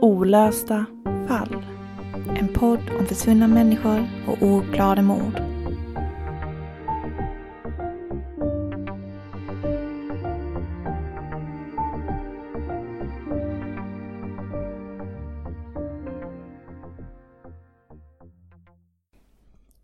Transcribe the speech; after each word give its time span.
Olösta 0.00 0.84
fall. 1.28 1.66
En 2.38 2.48
podd 2.48 2.90
om 2.98 3.06
försvunna 3.06 3.48
människor 3.48 4.08
och 4.28 4.42
ouppklarade 4.42 5.02
mord. 5.02 5.40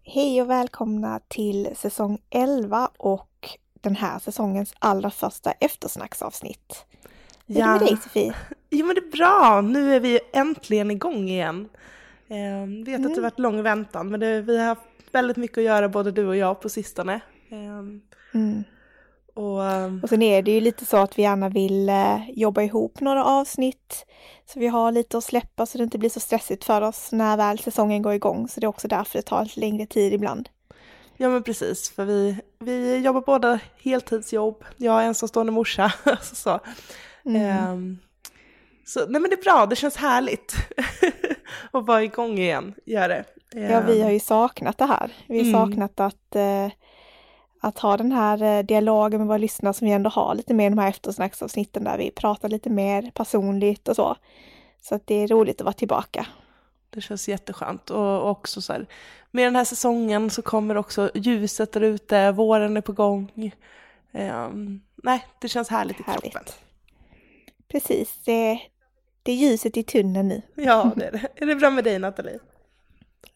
Hej 0.02 0.42
och 0.42 0.50
välkomna 0.50 1.20
till 1.28 1.68
säsong 1.76 2.18
11 2.30 2.90
och 2.98 3.58
den 3.80 3.96
här 3.96 4.18
säsongens 4.18 4.74
allra 4.78 5.10
första 5.10 5.52
eftersnacksavsnitt. 5.52 6.86
Hur 7.46 7.56
är 7.56 7.60
det 7.62 7.68
med 7.70 7.80
dig 7.80 7.96
Sofie? 8.02 8.34
Jo 8.70 8.86
men 8.86 8.94
det 8.94 9.00
är 9.00 9.10
bra, 9.16 9.60
nu 9.60 9.94
är 9.94 10.00
vi 10.00 10.20
äntligen 10.32 10.90
igång 10.90 11.28
igen. 11.28 11.68
Eh, 12.28 12.84
vet 12.86 12.96
att 13.06 13.08
det 13.08 13.14
har 13.14 13.22
varit 13.22 13.38
lång 13.38 13.62
väntan 13.62 14.08
men 14.08 14.20
det, 14.20 14.40
vi 14.42 14.58
har 14.58 14.66
haft 14.66 14.80
väldigt 15.12 15.36
mycket 15.36 15.58
att 15.58 15.64
göra 15.64 15.88
både 15.88 16.10
du 16.10 16.26
och 16.26 16.36
jag 16.36 16.60
på 16.60 16.68
sistone. 16.68 17.20
Eh, 17.50 17.82
Mm. 18.34 18.64
och 19.34 19.64
eh, 19.64 19.92
Och 20.02 20.08
sen 20.08 20.22
är 20.22 20.42
det 20.42 20.50
ju 20.50 20.60
lite 20.60 20.84
så 20.84 20.96
att 20.96 21.18
vi 21.18 21.22
gärna 21.22 21.48
vill 21.48 21.88
eh, 21.88 22.30
jobba 22.30 22.62
ihop 22.62 23.00
några 23.00 23.24
avsnitt. 23.24 24.06
Så 24.46 24.58
vi 24.60 24.66
har 24.66 24.92
lite 24.92 25.18
att 25.18 25.24
släppa 25.24 25.66
så 25.66 25.78
det 25.78 25.84
inte 25.84 25.98
blir 25.98 26.10
så 26.10 26.20
stressigt 26.20 26.64
för 26.64 26.82
oss 26.82 27.12
när 27.12 27.36
väl 27.36 27.58
säsongen 27.58 28.02
går 28.02 28.12
igång. 28.12 28.48
Så 28.48 28.60
det 28.60 28.66
är 28.66 28.68
också 28.68 28.88
därför 28.88 29.18
det 29.18 29.22
tar 29.22 29.44
lite 29.44 29.60
längre 29.60 29.86
tid 29.86 30.12
ibland. 30.12 30.48
ja 31.16 31.28
men 31.28 31.42
precis 31.42 31.90
för 31.90 32.04
vi, 32.04 32.36
vi 32.58 32.96
jobbar 32.96 33.20
båda 33.20 33.58
heltidsjobb, 33.82 34.64
jag 34.76 35.02
är 35.02 35.06
ensamstående 35.06 35.52
morsa. 35.52 35.92
så, 36.22 36.34
så. 36.34 36.60
Mm. 37.24 37.42
Ehm, 37.42 37.98
så 38.86 39.00
nej 39.06 39.20
men 39.20 39.30
det 39.30 39.36
är 39.36 39.42
bra, 39.42 39.66
det 39.66 39.76
känns 39.76 39.96
härligt 39.96 40.54
att 41.70 41.86
vara 41.86 42.02
igång 42.02 42.38
igen, 42.38 42.74
gör 42.86 43.08
det. 43.08 43.24
Ja, 43.54 43.80
vi 43.80 44.02
har 44.02 44.10
ju 44.10 44.20
saknat 44.20 44.78
det 44.78 44.84
här. 44.86 45.12
Vi 45.26 45.38
har 45.38 45.44
Mm. 45.48 45.52
saknat 45.70 46.00
att, 46.00 46.36
eh, 46.36 46.68
att 47.60 47.78
ha 47.78 47.96
den 47.96 48.12
här 48.12 48.42
eh, 48.42 48.62
dialogen 48.64 49.20
med 49.20 49.28
våra 49.28 49.38
lyssnare 49.38 49.74
som 49.74 49.86
vi 49.86 49.92
ändå 49.92 50.10
har 50.10 50.34
lite 50.34 50.54
mer 50.54 50.66
i 50.66 50.70
de 50.70 50.78
här 50.78 50.88
eftersnacksavsnitten 50.88 51.84
där 51.84 51.98
vi 51.98 52.10
pratar 52.10 52.48
lite 52.48 52.70
mer 52.70 53.10
personligt 53.14 53.88
och 53.88 53.96
så. 53.96 54.16
Så 54.82 54.94
att 54.94 55.06
det 55.06 55.14
är 55.14 55.28
roligt 55.28 55.60
att 55.60 55.64
vara 55.64 55.72
tillbaka. 55.72 56.26
Det 56.90 57.00
känns 57.00 57.28
jätteskönt 57.28 57.90
och 57.90 58.30
också 58.30 58.60
så 58.62 58.72
här, 58.72 58.86
med 59.30 59.46
den 59.46 59.56
här 59.56 59.64
säsongen 59.64 60.30
så 60.30 60.42
kommer 60.42 60.76
också 60.76 61.10
ljuset 61.14 61.72
där 61.72 61.80
ute, 61.80 62.32
våren 62.32 62.76
är 62.76 62.80
på 62.80 62.92
gång. 62.92 63.52
Ehm, 64.12 64.80
nej, 65.02 65.26
det 65.38 65.48
känns 65.48 65.68
härligt 65.68 66.00
i 66.00 66.02
Härligt. 66.06 66.22
kroppen. 66.32 66.42
Precis, 67.72 68.14
det, 68.24 68.58
det 69.22 69.32
är 69.32 69.36
ljuset 69.36 69.76
i 69.76 69.82
tunneln 69.82 70.28
nu. 70.28 70.42
Ja, 70.54 70.90
det 70.96 71.04
är 71.06 71.12
det. 71.12 71.26
Är 71.36 71.46
det 71.46 71.54
bra 71.54 71.70
med 71.70 71.84
dig 71.84 71.98
Nathalie? 71.98 72.38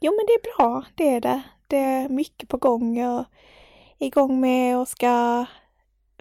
Jo 0.00 0.12
men 0.12 0.26
det 0.26 0.32
är 0.32 0.56
bra, 0.56 0.84
det 0.94 1.08
är 1.08 1.20
det. 1.20 1.42
Det 1.66 1.76
är 1.76 2.08
mycket 2.08 2.48
på 2.48 2.56
gång. 2.56 2.98
Jag 2.98 3.24
är 3.98 4.06
igång 4.06 4.40
med 4.40 4.78
och 4.78 4.88
ska 4.88 5.44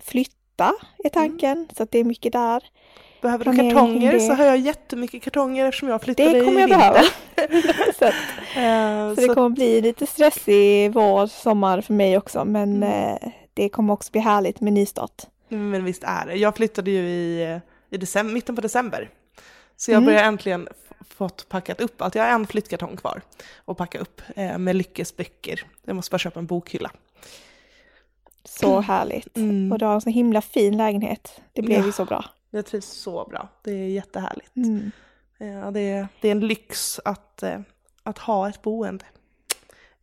flytta 0.01 0.73
i 1.05 1.09
tanken. 1.09 1.67
Så 1.77 1.83
att 1.83 1.91
det 1.91 1.99
är 1.99 2.03
mycket 2.03 2.33
där. 2.33 2.63
Behöver 3.21 3.45
du 3.45 3.57
kartonger 3.57 4.11
det. 4.13 4.19
så 4.19 4.33
har 4.33 4.45
jag 4.45 4.57
jättemycket 4.57 5.23
kartonger 5.23 5.65
eftersom 5.65 5.89
jag 5.89 6.01
flyttade 6.01 6.33
Det 6.39 6.45
kommer 6.45 6.59
jag 6.61 6.69
behöva. 6.69 6.99
så, 7.99 8.05
att, 8.05 8.13
Ehm, 8.55 9.15
så 9.15 9.21
det 9.21 9.27
så- 9.27 9.33
kommer 9.33 9.49
bli 9.49 9.81
lite 9.81 10.07
stressig 10.07 10.93
vår, 10.93 11.27
sommar 11.27 11.81
för 11.81 11.93
mig 11.93 12.17
också. 12.17 12.45
Men 12.45 12.75
Mm. 12.83 13.17
eh, 13.23 13.29
det 13.53 13.69
kommer 13.69 13.93
också 13.93 14.11
bli 14.11 14.21
härligt 14.21 14.61
med 14.61 14.73
nystart. 14.73 15.21
Men 15.49 15.85
visst 15.85 16.03
är 16.03 16.25
det. 16.25 16.35
Jag 16.35 16.55
flyttade 16.55 16.91
ju 16.91 16.99
i, 17.09 17.59
i 17.95 17.97
december, 17.97 18.33
mitten 18.33 18.55
på 18.55 18.61
december. 18.61 19.09
Så 19.75 19.91
jag 19.91 19.97
Mm. 19.97 20.05
börjar 20.05 20.23
äntligen 20.23 20.67
f- 20.71 21.07
fått 21.09 21.49
packat 21.49 21.81
upp 21.81 22.01
allt. 22.01 22.15
Jag 22.15 22.23
har 22.23 22.29
en 22.31 22.47
flyttkartong 22.47 22.97
kvar 22.97 23.21
att 23.65 23.77
packa 23.77 23.99
upp 23.99 24.21
eh, 24.35 24.57
med 24.57 24.75
Lyckes 24.75 25.17
böcker. 25.17 25.65
Jag 25.85 25.95
måste 25.95 26.11
bara 26.11 26.17
köpa 26.19 26.39
en 26.39 26.45
bokhylla. 26.45 26.91
Så 28.43 28.79
härligt. 28.79 29.37
Mm. 29.37 29.71
Och 29.71 29.79
du 29.79 29.85
har 29.85 29.93
en 29.93 30.01
så 30.01 30.09
himla 30.09 30.41
fin 30.41 30.77
lägenhet. 30.77 31.41
Det 31.53 31.61
blev 31.61 31.79
Ja. 31.79 31.85
ju 31.85 31.91
så 31.91 32.05
bra. 32.05 32.25
Jag 32.49 32.65
trivs 32.65 32.85
så 32.85 33.25
bra. 33.29 33.49
Det 33.63 33.71
är 33.71 33.87
jättehärligt. 33.87 34.55
Mm. 34.55 34.91
Ja, 35.37 35.71
det, 35.71 35.79
är, 35.79 36.07
det 36.21 36.27
är 36.27 36.31
en 36.31 36.47
lyx 36.47 36.99
att, 37.05 37.43
eh, 37.43 37.59
att 38.03 38.17
ha 38.17 38.49
ett 38.49 38.61
boende. 38.61 39.05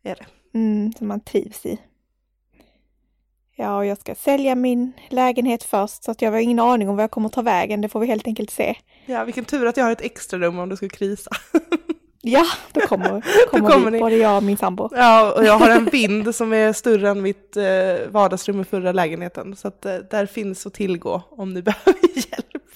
Är 0.02 0.14
det. 0.14 0.58
Mm, 0.58 0.92
som 0.92 1.08
man 1.08 1.20
trivs 1.20 1.66
i. 1.66 1.78
Ja, 3.62 3.84
jag 3.84 3.98
ska 3.98 4.14
sälja 4.14 4.54
min 4.54 4.92
lägenhet 5.08 5.62
först 5.62 6.04
så 6.04 6.10
att 6.10 6.22
jag 6.22 6.30
har 6.30 6.38
ingen 6.38 6.58
aning 6.58 6.88
om 6.88 6.96
var 6.96 7.02
jag 7.02 7.10
kommer 7.10 7.28
ta 7.28 7.42
vägen. 7.42 7.80
Det 7.80 7.88
får 7.88 8.00
vi 8.00 8.06
helt 8.06 8.26
enkelt 8.26 8.50
se. 8.50 8.74
Ja, 9.06 9.24
vilken 9.24 9.44
tur 9.44 9.66
att 9.66 9.76
jag 9.76 9.84
har 9.84 9.92
ett 9.92 10.00
extra 10.00 10.38
rum 10.38 10.58
om 10.58 10.68
du 10.68 10.76
skulle 10.76 10.88
krisa. 10.88 11.30
Ja, 12.24 12.46
då 12.72 12.80
kommer, 12.80 13.08
kommer, 13.50 13.70
kommer 13.70 13.84
vi, 13.84 13.90
ni. 13.90 13.98
både 13.98 14.16
jag 14.16 14.36
och 14.36 14.42
min 14.42 14.56
sambo. 14.56 14.88
Ja, 14.92 15.32
och 15.36 15.44
jag 15.44 15.58
har 15.58 15.70
en 15.70 15.84
vind 15.84 16.34
som 16.34 16.52
är 16.52 16.72
större 16.72 17.10
än 17.10 17.22
mitt 17.22 17.56
eh, 17.56 17.64
vardagsrum 18.10 18.60
i 18.60 18.64
förra 18.64 18.92
lägenheten. 18.92 19.56
Så 19.56 19.68
att 19.68 19.86
eh, 19.86 19.94
där 19.96 20.26
finns 20.26 20.66
att 20.66 20.74
tillgå 20.74 21.22
om 21.30 21.54
ni 21.54 21.62
behöver 21.62 21.94
hjälp. 22.14 22.68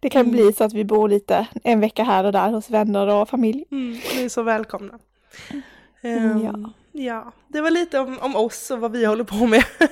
Det 0.00 0.10
kan 0.10 0.30
bli 0.30 0.52
så 0.52 0.64
att 0.64 0.72
vi 0.72 0.84
bor 0.84 1.08
lite 1.08 1.46
en 1.64 1.80
vecka 1.80 2.04
här 2.04 2.24
och 2.24 2.32
där 2.32 2.50
hos 2.50 2.70
vänner 2.70 3.06
och 3.08 3.28
familj. 3.28 3.64
Mm, 3.70 3.98
ni 4.16 4.22
är 4.24 4.28
så 4.28 4.42
välkomna. 4.42 4.98
Mm, 6.02 6.30
Ehm, 6.30 6.44
ja. 6.44 6.70
Ja, 6.98 7.32
det 7.48 7.60
var 7.60 7.70
lite 7.70 7.98
om, 7.98 8.18
om 8.18 8.36
oss 8.36 8.70
och 8.70 8.80
vad 8.80 8.92
vi 8.92 9.04
håller 9.04 9.24
på 9.24 9.46
med. 9.46 9.64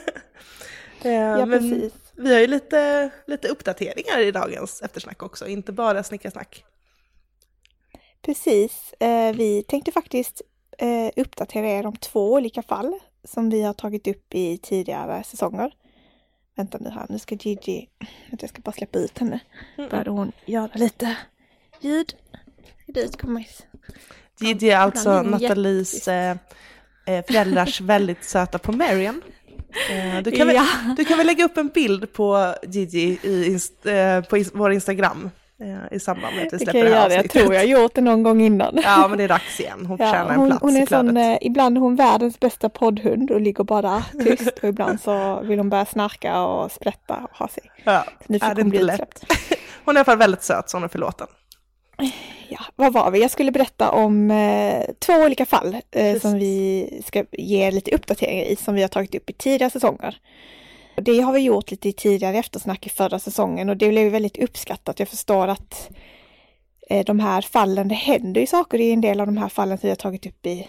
Ehm, 1.02 1.38
Ja, 1.40 1.46
precis. 1.46 1.92
vi 2.16 2.32
har 2.32 2.40
ju 2.40 2.46
lite, 2.46 3.10
lite 3.26 3.48
uppdateringar 3.48 4.20
i 4.20 4.30
dagens 4.30 4.82
eftersnack 4.82 5.22
också, 5.22 5.48
inte 5.48 5.72
bara 5.72 6.02
snickarsnack. 6.02 6.64
Precis. 8.22 8.92
Eh, 9.00 9.36
vi 9.36 9.62
tänkte 9.62 9.92
faktiskt 9.92 10.42
eh, 10.78 11.10
uppdatera 11.16 11.66
er 11.66 11.86
om 11.86 11.96
två 11.96 12.32
olika 12.32 12.62
fall 12.62 12.98
som 13.24 13.50
vi 13.50 13.62
har 13.62 13.72
tagit 13.72 14.06
upp 14.06 14.34
i 14.34 14.58
tidigare 14.58 15.24
säsonger. 15.24 15.72
Vänta 16.56 16.78
nu 16.78 16.90
här, 16.90 17.06
nu 17.08 17.18
ska 17.18 17.34
Gigi, 17.34 17.88
jag 18.40 18.48
ska 18.48 18.62
bara 18.62 18.72
släppa 18.72 18.98
ut 18.98 19.18
henne. 19.18 19.40
Började 19.76 20.10
hon 20.10 20.32
göra 20.46 20.70
lite 20.74 21.16
ljud. 21.80 22.14
Dit 22.86 23.20
kommer 23.20 23.46
Gigi 24.40 24.70
är 24.70 24.76
alltså 24.76 25.22
Nathalies 25.22 26.08
eh, 26.08 26.30
eh, 26.30 26.36
föräldrars 27.06 27.80
väldigt 27.80 28.24
söta 28.24 28.58
Pomerian. 28.58 29.22
Eh, 29.90 30.22
du, 30.22 30.30
kan 30.30 30.46
väl, 30.46 30.56
Ja. 30.56 30.66
du 30.96 31.04
kan 31.04 31.18
väl 31.18 31.26
lägga 31.26 31.44
upp 31.44 31.56
en 31.56 31.68
bild 31.68 32.12
på 32.12 32.54
Gigi 32.62 33.18
i 33.22 33.58
eh, 33.90 34.20
på 34.24 34.44
vår 34.54 34.72
Instagram 34.72 35.30
eh, 35.62 35.96
i 35.96 36.00
samband 36.00 36.36
med 36.36 36.46
att 36.46 36.52
vi 36.52 36.58
släpper 36.58 36.72
det 36.72 36.78
jag 36.78 36.96
här 36.96 37.02
göra, 37.02 37.12
jag 37.12 37.18
avsnittet. 37.18 37.42
tror 37.42 37.54
jag 37.54 37.60
har 37.60 37.66
gjort 37.66 37.94
det 37.94 38.00
någon 38.00 38.22
gång 38.22 38.40
innan. 38.42 38.78
Ja 38.82 39.08
men 39.08 39.18
det 39.18 39.24
är 39.24 39.28
dags 39.28 39.60
igen, 39.60 39.86
hon 39.86 39.98
förtjänar 40.08 40.30
en 40.30 40.36
hon, 40.36 40.48
plats 40.48 40.62
hon 40.62 40.76
är 40.76 40.82
i 40.82 40.86
flödet. 40.86 41.06
sån, 41.08 41.16
eh, 41.16 41.38
ibland 41.40 41.76
är 41.76 41.80
hon 41.80 41.96
världens 41.96 42.40
bästa 42.40 42.68
poddhund 42.68 43.30
och 43.30 43.40
ligger 43.40 43.64
bara 43.64 44.04
tyst 44.24 44.58
och 44.62 44.68
ibland 44.68 45.00
så 45.00 45.40
vill 45.40 45.58
hon 45.58 45.70
börja 45.70 45.86
snarka 45.86 46.40
och 46.40 46.72
sprätta 46.72 47.14
och 47.16 47.36
ha 47.38 47.48
sig. 47.48 47.62
ja, 47.84 48.04
Så 48.06 48.32
nu 48.32 48.38
fick 48.38 48.48
är 48.48 48.54
hon 48.56 48.68
bli 48.70 48.78
utsläppt. 48.78 49.24
Hon 49.84 49.96
är 49.96 49.98
i 49.98 50.00
alla 50.00 50.04
fall 50.04 50.18
väldigt 50.18 50.42
söt 50.42 50.70
så 50.70 50.76
hon 50.76 50.84
är 50.84 50.88
förlåten. 50.88 51.26
Ja, 52.48 52.60
vad 52.76 52.92
var 52.92 53.10
vi? 53.10 53.20
Jag 53.20 53.30
skulle 53.30 53.52
berätta 53.52 53.90
om 53.90 54.30
eh, 54.30 54.82
två 54.98 55.12
olika 55.12 55.46
fall 55.46 55.74
eh, 55.74 55.80
Precis. 55.90 56.22
som 56.22 56.38
vi 56.38 57.02
ska 57.06 57.24
ge 57.32 57.70
lite 57.70 57.90
uppdateringar 57.90 58.44
i 58.44 58.56
som 58.56 58.74
vi 58.74 58.82
har 58.82 58.88
tagit 58.88 59.14
upp 59.14 59.30
i 59.30 59.32
tidigare 59.32 59.70
säsonger. 59.70 60.18
Det 60.96 61.20
har 61.20 61.32
vi 61.32 61.40
gjort 61.40 61.70
lite 61.70 61.88
i 61.88 61.92
tidigare 61.92 62.38
eftersnack 62.38 62.86
i 62.86 62.90
förra 62.90 63.18
säsongen 63.18 63.68
och 63.68 63.76
det 63.76 63.88
blev 63.88 64.12
väldigt 64.12 64.38
uppskattat. 64.38 64.98
Jag 64.98 65.08
förstår 65.08 65.48
att 65.48 65.90
eh, 66.90 67.04
de 67.04 67.20
här 67.20 67.42
fallen, 67.42 67.88
det 67.88 67.94
händer 67.94 68.40
ju 68.40 68.46
saker 68.46 68.78
i 68.78 68.92
en 68.92 69.00
del 69.00 69.20
av 69.20 69.26
de 69.26 69.36
här 69.36 69.48
fallen 69.48 69.78
som 69.78 69.86
vi 69.86 69.90
har 69.90 69.96
tagit 69.96 70.26
upp 70.26 70.46
i 70.46 70.68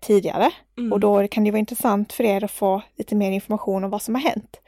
tidigare. 0.00 0.50
Mm. 0.78 0.92
Och 0.92 1.00
då 1.00 1.28
kan 1.28 1.44
det 1.44 1.50
vara 1.50 1.58
intressant 1.58 2.12
för 2.12 2.24
er 2.24 2.44
att 2.44 2.50
få 2.50 2.82
lite 2.96 3.14
mer 3.14 3.30
information 3.30 3.84
om 3.84 3.90
vad 3.90 4.02
som 4.02 4.14
har 4.14 4.22
hänt. 4.22 4.60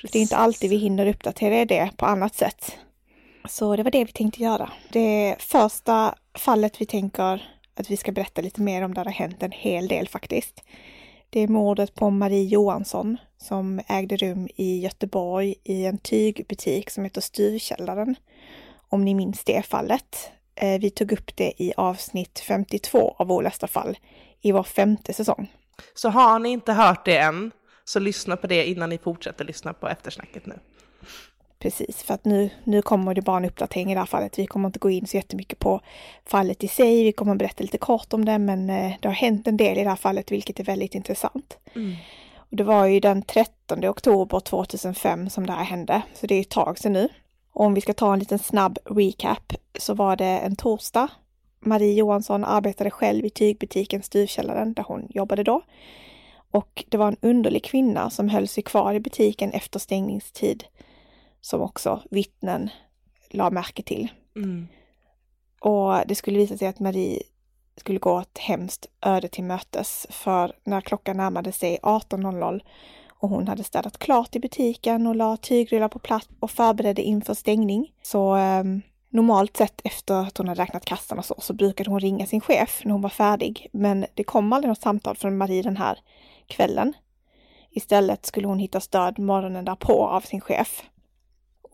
För 0.00 0.08
det 0.12 0.18
är 0.18 0.22
inte 0.22 0.36
alltid 0.36 0.70
vi 0.70 0.76
hinner 0.76 1.06
uppdatera 1.06 1.54
er 1.54 1.66
det 1.66 1.90
på 1.96 2.06
annat 2.06 2.34
sätt. 2.34 2.76
Så 3.48 3.76
det 3.76 3.82
var 3.82 3.90
det 3.90 4.04
vi 4.04 4.12
tänkte 4.12 4.42
göra. 4.42 4.70
Det 4.92 5.36
första 5.38 6.14
fallet 6.34 6.80
vi 6.80 6.86
tänker 6.86 7.48
att 7.74 7.90
vi 7.90 7.96
ska 7.96 8.12
berätta 8.12 8.42
lite 8.42 8.60
mer 8.60 8.82
om 8.82 8.94
där 8.94 9.04
det 9.04 9.10
har 9.10 9.14
hänt 9.14 9.42
en 9.42 9.52
hel 9.52 9.88
del 9.88 10.08
faktiskt. 10.08 10.62
Det 11.30 11.40
är 11.40 11.48
mordet 11.48 11.94
på 11.94 12.10
Marie 12.10 12.44
Johansson 12.44 13.16
som 13.38 13.80
ägde 13.88 14.16
rum 14.16 14.48
i 14.54 14.80
Göteborg 14.80 15.54
i 15.64 15.86
en 15.86 15.98
tygbutik 15.98 16.90
som 16.90 17.04
heter 17.04 17.20
Styrkällaren. 17.20 18.14
Om 18.88 19.04
ni 19.04 19.14
minns 19.14 19.44
det 19.44 19.66
fallet. 19.66 20.30
Eh, 20.54 20.80
vi 20.80 20.90
tog 20.90 21.12
upp 21.12 21.36
det 21.36 21.62
i 21.62 21.72
avsnitt 21.76 22.38
52 22.38 23.16
av 23.18 23.32
Olästa 23.32 23.66
fall 23.66 23.98
i 24.40 24.52
vår 24.52 24.62
femte 24.62 25.12
säsong. 25.12 25.52
Så 25.94 26.08
har 26.08 26.38
ni 26.38 26.48
inte 26.48 26.72
hört 26.72 27.04
det 27.04 27.18
än, 27.18 27.50
så 27.84 27.98
lyssna 27.98 28.36
på 28.36 28.46
det 28.46 28.64
innan 28.64 28.90
ni 28.90 28.98
fortsätter 28.98 29.44
lyssna 29.44 29.72
på 29.72 29.88
eftersnacket 29.88 30.46
nu. 30.46 30.58
Precis, 31.58 32.02
för 32.02 32.14
att 32.14 32.24
nu, 32.24 32.50
nu 32.64 32.82
kommer 32.82 33.14
det 33.14 33.22
bara 33.22 33.36
en 33.36 33.44
uppdatering 33.44 33.90
i 33.90 33.94
det 33.94 34.00
här 34.00 34.06
fallet. 34.06 34.38
Vi 34.38 34.46
kommer 34.46 34.68
inte 34.68 34.78
gå 34.78 34.90
in 34.90 35.06
så 35.06 35.16
jättemycket 35.16 35.58
på 35.58 35.80
fallet 36.24 36.64
i 36.64 36.68
sig. 36.68 37.04
Vi 37.04 37.12
kommer 37.12 37.34
berätta 37.34 37.62
lite 37.62 37.78
kort 37.78 38.12
om 38.12 38.24
det, 38.24 38.38
men 38.38 38.70
eh, 38.70 38.92
det 39.00 39.08
har 39.08 39.14
hänt 39.14 39.46
en 39.46 39.56
del 39.56 39.78
i 39.78 39.82
det 39.82 39.88
här 39.88 39.96
fallet, 39.96 40.32
vilket 40.32 40.60
är 40.60 40.64
väldigt 40.64 40.94
intressant. 40.94 41.58
Och 42.36 42.56
det 42.56 42.64
var 42.64 42.86
ju 42.86 43.00
den 43.00 43.22
13 43.22 43.84
oktober 43.84 44.40
2005 44.40 45.30
som 45.30 45.46
det 45.46 45.52
här 45.52 45.64
hände, 45.64 46.02
så 46.14 46.26
det 46.26 46.34
är 46.34 46.40
ett 46.40 46.48
tag 46.48 46.78
sedan 46.78 46.92
nu. 46.92 47.08
Och 47.52 47.64
om 47.64 47.74
vi 47.74 47.80
ska 47.80 47.92
ta 47.92 48.12
en 48.12 48.18
liten 48.18 48.38
snabb 48.38 48.78
recap 48.84 49.52
så 49.78 49.94
var 49.94 50.16
det 50.16 50.24
en 50.24 50.56
torsdag. 50.56 51.08
Marie 51.60 51.94
Johansson 51.94 52.44
arbetade 52.44 52.90
själv 52.90 53.24
i 53.24 53.30
tygbutiken 53.30 54.02
Stuvkällaren 54.02 54.72
där 54.72 54.82
hon 54.82 55.06
jobbade 55.10 55.42
då. 55.42 55.62
Och 56.50 56.84
det 56.88 56.96
var 56.96 57.08
en 57.08 57.16
underlig 57.20 57.64
kvinna 57.64 58.10
som 58.10 58.28
höll 58.28 58.48
sig 58.48 58.62
kvar 58.62 58.94
i 58.94 59.00
butiken 59.00 59.50
efter 59.50 59.78
stängningstid 59.78 60.64
som 61.46 61.62
också 61.62 62.02
vittnen 62.10 62.70
la 63.30 63.50
märke 63.50 63.82
till. 63.82 64.08
Mm. 64.36 64.68
Och 65.60 66.06
det 66.06 66.14
skulle 66.14 66.38
visa 66.38 66.56
sig 66.56 66.68
att 66.68 66.80
Marie 66.80 67.22
skulle 67.76 67.98
gå 67.98 68.18
ett 68.18 68.38
hemskt 68.38 68.86
öde 69.00 69.28
till 69.28 69.44
mötes 69.44 70.06
för 70.10 70.52
när 70.64 70.80
klockan 70.80 71.16
närmade 71.16 71.52
sig 71.52 71.78
18.00 71.82 72.60
och 73.08 73.28
hon 73.28 73.48
hade 73.48 73.64
städat 73.64 73.98
klart 73.98 74.36
i 74.36 74.40
butiken 74.40 75.06
och 75.06 75.16
la 75.16 75.36
tygrullar 75.36 75.88
på 75.88 75.98
plats 75.98 76.28
och 76.40 76.50
förberedde 76.50 77.02
inför 77.02 77.34
stängning. 77.34 77.92
Så 78.02 78.36
eh, 78.36 78.64
normalt 79.08 79.56
sett 79.56 79.80
efter 79.84 80.14
att 80.14 80.38
hon 80.38 80.48
hade 80.48 80.62
räknat 80.62 80.84
kassan 80.84 81.18
och 81.18 81.24
så, 81.24 81.34
så 81.38 81.54
brukade 81.54 81.90
hon 81.90 82.00
ringa 82.00 82.26
sin 82.26 82.40
chef 82.40 82.80
när 82.84 82.92
hon 82.92 83.02
var 83.02 83.10
färdig. 83.10 83.68
Men 83.72 84.06
det 84.14 84.24
kom 84.24 84.52
aldrig 84.52 84.68
något 84.68 84.82
samtal 84.82 85.16
från 85.16 85.36
Marie 85.36 85.62
den 85.62 85.76
här 85.76 85.98
kvällen. 86.46 86.92
Istället 87.70 88.26
skulle 88.26 88.46
hon 88.46 88.58
hitta 88.58 88.80
stöd 88.80 89.18
morgonen 89.18 89.64
därpå 89.64 90.06
av 90.06 90.20
sin 90.20 90.40
chef. 90.40 90.82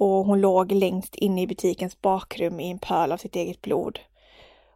Och 0.03 0.25
hon 0.27 0.41
låg 0.41 0.73
längst 0.73 1.15
inne 1.15 1.43
i 1.43 1.47
butikens 1.47 2.01
bakrum 2.03 2.61
i 2.61 2.71
en 2.71 2.79
pöl 2.79 3.13
av 3.13 3.17
sitt 3.17 3.37
eget 3.37 3.63
blod. 3.63 3.99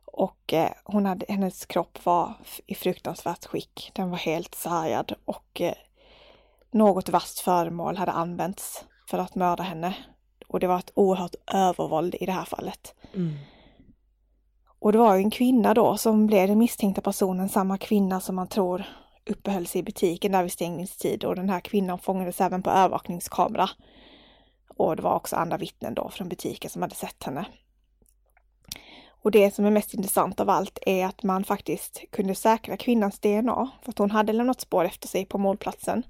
Och 0.05 0.53
eh, 0.53 0.71
hon 0.85 1.07
hade, 1.07 1.27
hennes 1.29 1.67
kropp 1.67 2.05
var 2.05 2.35
i 2.67 2.75
fruktansvärt 2.75 3.47
skick. 3.47 3.91
Den 3.95 4.11
var 4.11 4.19
helt 4.19 4.55
sargad 4.55 5.13
och 5.25 5.61
eh, 5.61 5.75
något 6.71 7.09
vasst 7.09 7.41
föremål 7.41 7.97
hade 7.97 8.13
använts 8.13 8.85
för 9.11 9.19
att 9.19 9.35
mörda 9.35 9.63
henne. 9.63 9.95
Och 10.49 10.61
det 10.61 10.67
var 10.67 10.79
ett 10.79 10.93
oerhört 10.95 11.35
övervåld 11.53 12.15
i 12.21 12.27
det 12.27 12.33
här 12.33 12.45
fallet. 12.45 12.95
Mm. 13.15 13.35
Och 14.79 14.93
det 14.93 14.99
var 14.99 15.15
ju 15.15 15.23
en 15.23 15.31
kvinna 15.31 15.75
då 15.75 15.97
som 15.97 16.27
blev 16.27 16.49
den 16.49 16.59
misstänkta 16.59 17.01
personen, 17.01 17.49
samma 17.49 17.79
kvinna 17.79 18.21
som 18.21 18.37
man 18.37 18.49
tror 18.49 18.85
uppehöll 19.31 19.67
sig 19.67 19.79
i 19.79 19.85
butiken 19.85 20.33
där 20.33 20.43
vid 20.43 20.53
stängningstid 20.53 21.25
och 21.25 21.37
den 21.37 21.51
här 21.51 21.61
kvinnan 21.61 21.99
fångades 21.99 22.41
även 22.41 22.63
på 22.63 22.71
övervakningskamera. 22.71 23.69
Och 24.77 24.97
det 24.97 25.03
var 25.03 25.15
också 25.15 25.37
andra 25.37 25.57
vittnen 25.57 25.95
då 25.95 26.09
från 26.09 26.29
butiken 26.29 26.71
som 26.71 26.83
hade 26.83 26.95
sett 26.95 27.25
henne. 27.25 27.45
Och 29.09 29.31
det 29.31 29.55
som 29.55 29.65
är 29.65 29.71
mest 29.71 29.95
intressant 29.95 30.41
av 30.41 30.51
allt 30.51 30.79
är 30.87 31.07
att 31.07 31.23
man 31.23 31.45
faktiskt 31.45 32.05
kunde 32.13 32.35
säkra 32.35 32.77
kvinnans 32.77 33.19
DNA 33.21 33.71
för 33.83 33.91
att 33.91 33.99
hon 33.99 34.11
hade 34.11 34.33
lämnat 34.33 34.61
spår 34.61 34.85
efter 34.85 35.09
sig 35.09 35.25
på 35.25 35.39
mordplatsen. 35.39 36.03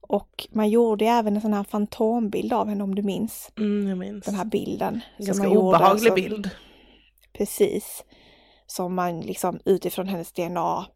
Och 0.00 0.46
man 0.50 0.68
gjorde 0.70 1.04
även 1.06 1.36
en 1.36 1.42
sån 1.42 1.52
här 1.52 1.64
fantombild 1.64 2.52
av 2.52 2.68
henne 2.68 2.84
om 2.84 2.94
du 2.94 3.02
minns. 3.02 3.50
Mm, 3.58 3.88
jag 3.88 3.98
minns. 3.98 4.24
Den 4.24 4.34
här 4.34 4.44
bilden. 4.44 4.94
En 4.94 5.00
som 5.16 5.26
ganska 5.26 5.44
man 5.44 5.54
gjorde 5.54 5.66
obehaglig 5.68 6.06
som- 6.06 6.14
bild. 6.14 6.50
Precis. 7.32 8.04
Som 8.66 8.94
man 8.94 9.20
liksom 9.20 9.60
utifrån 9.64 10.08
hennes 10.08 10.32
DNA, 10.32 10.86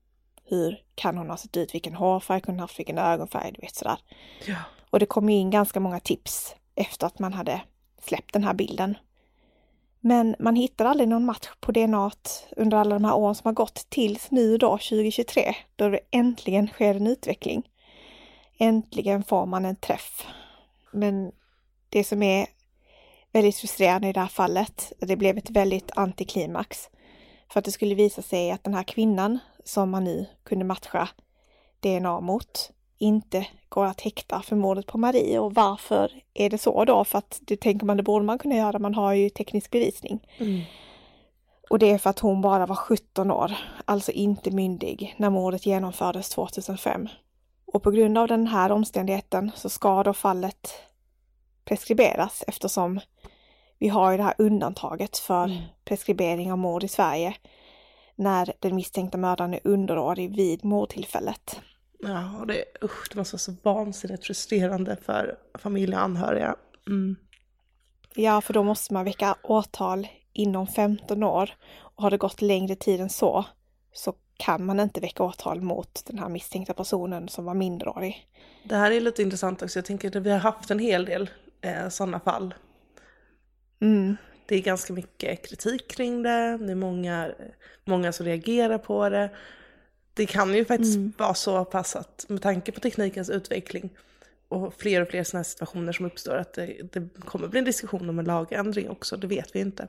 hur 0.44 0.78
kan 0.94 1.18
hon 1.18 1.30
ha 1.30 1.36
sett 1.36 1.56
ut, 1.56 1.74
vilken 1.74 1.94
hårfärg 1.94 2.40
kunde 2.40 2.56
hon 2.56 2.60
haft, 2.60 2.78
vilken 2.78 2.98
ögonfärg, 2.98 3.52
du 3.52 3.60
vet 3.60 3.74
sådär. 3.74 3.98
Ja. 4.46 4.56
Och 4.90 4.98
det 4.98 5.06
kom 5.06 5.28
in 5.28 5.50
ganska 5.50 5.80
många 5.80 6.00
tips 6.00 6.54
efter 6.74 7.06
att 7.06 7.19
man 7.19 7.32
hade 7.32 7.60
släppt 8.02 8.32
den 8.32 8.44
här 8.44 8.54
bilden. 8.54 8.96
Men 10.00 10.36
man 10.38 10.56
hittar 10.56 10.84
aldrig 10.84 11.08
någon 11.08 11.24
match 11.24 11.48
på 11.60 11.72
DNA 11.72 12.10
under 12.56 12.76
alla 12.76 12.94
de 12.94 13.04
här 13.04 13.14
åren 13.14 13.34
som 13.34 13.48
har 13.48 13.52
gått 13.52 13.86
tills 13.88 14.30
nu 14.30 14.58
då 14.58 14.70
2023 14.70 15.54
då 15.76 15.88
det 15.88 16.00
äntligen 16.10 16.69
sker 16.69 16.94
en 16.94 17.06
utveckling. 17.06 17.69
Äntligen 18.58 19.24
får 19.24 19.46
man 19.46 19.64
en 19.64 19.76
träff. 19.76 20.26
Men 20.92 21.32
det 21.88 22.04
som 22.04 22.22
är 22.22 22.46
väldigt 23.32 23.56
frustrerande 23.56 24.08
i 24.08 24.12
det 24.12 24.20
här 24.20 24.26
fallet, 24.26 24.93
det 24.98 25.17
blev 25.17 25.38
ett 25.38 25.50
väldigt 25.50 25.91
antiklimax. 25.96 26.91
För 27.52 27.58
att 27.58 27.64
det 27.64 27.72
skulle 27.72 27.94
visa 27.94 28.22
sig 28.22 28.50
att 28.50 28.64
den 28.64 28.74
här 28.74 28.82
kvinnan 28.82 29.38
som 29.64 29.91
man 29.91 30.05
nu 30.05 30.26
kunde 30.44 30.64
matcha 30.64 31.08
DNA 31.81 32.20
mot 32.20 32.70
inte 33.02 33.46
går 33.68 33.84
att 33.86 34.00
häkta 34.00 34.42
för 34.42 34.56
mordet 34.56 34.86
på 34.86 34.98
Marie. 34.98 35.38
Och 35.38 35.54
varför 35.54 36.10
är 36.34 36.50
det 36.50 36.58
så 36.58 36.84
då? 36.84 37.04
För 37.04 37.18
att 37.18 37.40
det 37.42 37.56
tänker 37.60 37.86
man, 37.86 37.96
det 37.96 38.02
borde 38.02 38.24
man 38.24 38.38
kunna 38.38 38.54
göra, 38.54 38.78
man 38.78 38.94
har 38.94 39.12
ju 39.12 39.28
teknisk 39.30 39.70
bevisning. 39.70 40.26
Mm. 40.38 40.60
Och 41.70 41.78
det 41.78 41.90
är 41.90 41.98
för 41.98 42.10
att 42.10 42.18
hon 42.18 42.40
bara 42.42 42.66
var 42.66 42.76
17 42.76 43.30
år, 43.30 43.52
alltså 43.84 44.12
inte 44.12 44.50
myndig, 44.50 45.14
när 45.16 45.30
mordet 45.30 45.66
genomfördes 45.66 46.28
2005. 46.28 47.08
Och 47.66 47.82
på 47.82 47.90
grund 47.90 48.18
av 48.18 48.28
den 48.28 48.46
här 48.46 48.72
omständigheten 48.72 49.50
så 49.56 49.68
ska 49.68 50.02
då 50.02 50.14
fallet 50.14 50.72
preskriberas 51.64 52.44
eftersom 52.46 53.00
vi 53.78 53.88
har 53.88 54.10
ju 54.10 54.16
det 54.16 54.22
här 54.22 54.34
undantaget 54.38 55.18
för 55.18 55.44
Mm. 55.44 55.62
preskribering 55.84 56.52
av 56.52 56.58
mord 56.58 56.84
i 56.84 56.88
Sverige 56.88 57.34
när 58.16 58.52
den 58.58 58.74
misstänkta 58.76 59.18
mördaren 59.18 59.54
är 59.54 59.60
underårig 59.64 60.36
vid 60.36 60.64
mordtillfället. 60.64 61.60
Ja, 62.02 62.44
det, 62.48 62.64
usch, 62.84 63.08
det 63.10 63.16
måste 63.16 63.34
vara 63.34 63.38
så 63.38 63.54
vansinnigt 63.62 64.26
frustrerande 64.26 64.96
för 65.02 65.38
familj 65.58 65.94
och 65.94 66.02
anhöriga. 66.02 66.56
Mm. 66.86 67.16
Ja, 68.14 68.40
för 68.40 68.54
då 68.54 68.62
måste 68.62 68.94
man 68.94 69.04
väcka 69.04 69.36
åtal 69.42 70.08
inom 70.32 70.66
15 70.66 71.22
år. 71.22 71.50
Och 71.78 72.02
har 72.02 72.10
det 72.10 72.16
gått 72.16 72.42
längre 72.42 72.74
tid 72.74 73.00
än 73.00 73.10
så, 73.10 73.44
så 73.92 74.14
kan 74.36 74.66
man 74.66 74.80
inte 74.80 75.00
väcka 75.00 75.22
åtal 75.22 75.60
mot 75.60 76.02
den 76.06 76.18
här 76.18 76.28
misstänkta 76.28 76.74
personen 76.74 77.28
som 77.28 77.44
var 77.44 77.54
minderårig. 77.54 78.28
Det 78.64 78.76
här 78.76 78.90
är 78.90 79.00
lite 79.00 79.22
intressant 79.22 79.62
också. 79.62 79.78
Jag 79.78 79.84
tänker 79.84 80.08
att 80.08 80.26
vi 80.26 80.30
har 80.30 80.38
haft 80.38 80.70
en 80.70 80.78
hel 80.78 81.04
del 81.04 81.30
eh, 81.60 81.88
sådana 81.88 82.20
fall. 82.20 82.54
Mm. 83.80 84.16
Det 84.46 84.56
är 84.56 84.62
ganska 84.62 84.92
mycket 84.92 85.48
kritik 85.48 85.90
kring 85.90 86.22
det. 86.22 86.58
Det 86.58 86.72
är 86.72 86.74
många, 86.74 87.30
många 87.84 88.12
som 88.12 88.26
reagerar 88.26 88.78
på 88.78 89.08
det. 89.08 89.30
Det 90.14 90.26
kan 90.26 90.54
ju 90.54 90.64
faktiskt 90.64 90.96
Mm. 90.96 91.12
vara 91.19 91.34
så 91.34 91.64
pass 91.64 91.96
att 91.96 92.24
med 92.28 92.42
tanke 92.42 92.72
på 92.72 92.81
teknikens 92.81 93.31
utveckling 93.31 93.90
och 94.48 94.74
fler 94.78 95.02
och 95.02 95.08
fler 95.08 95.24
sådana 95.24 95.38
här 95.38 95.44
situationer 95.44 95.92
som 95.92 96.06
uppstår 96.06 96.36
att 96.36 96.54
det, 96.54 96.92
det 96.92 97.08
kommer 97.24 97.48
bli 97.48 97.58
en 97.58 97.64
diskussion 97.64 98.08
om 98.08 98.19
en 98.19 98.24
lagändring 98.24 98.90
också. 98.90 99.16
Det 99.16 99.26
vet 99.26 99.54
vi 99.56 99.60
inte. 99.60 99.88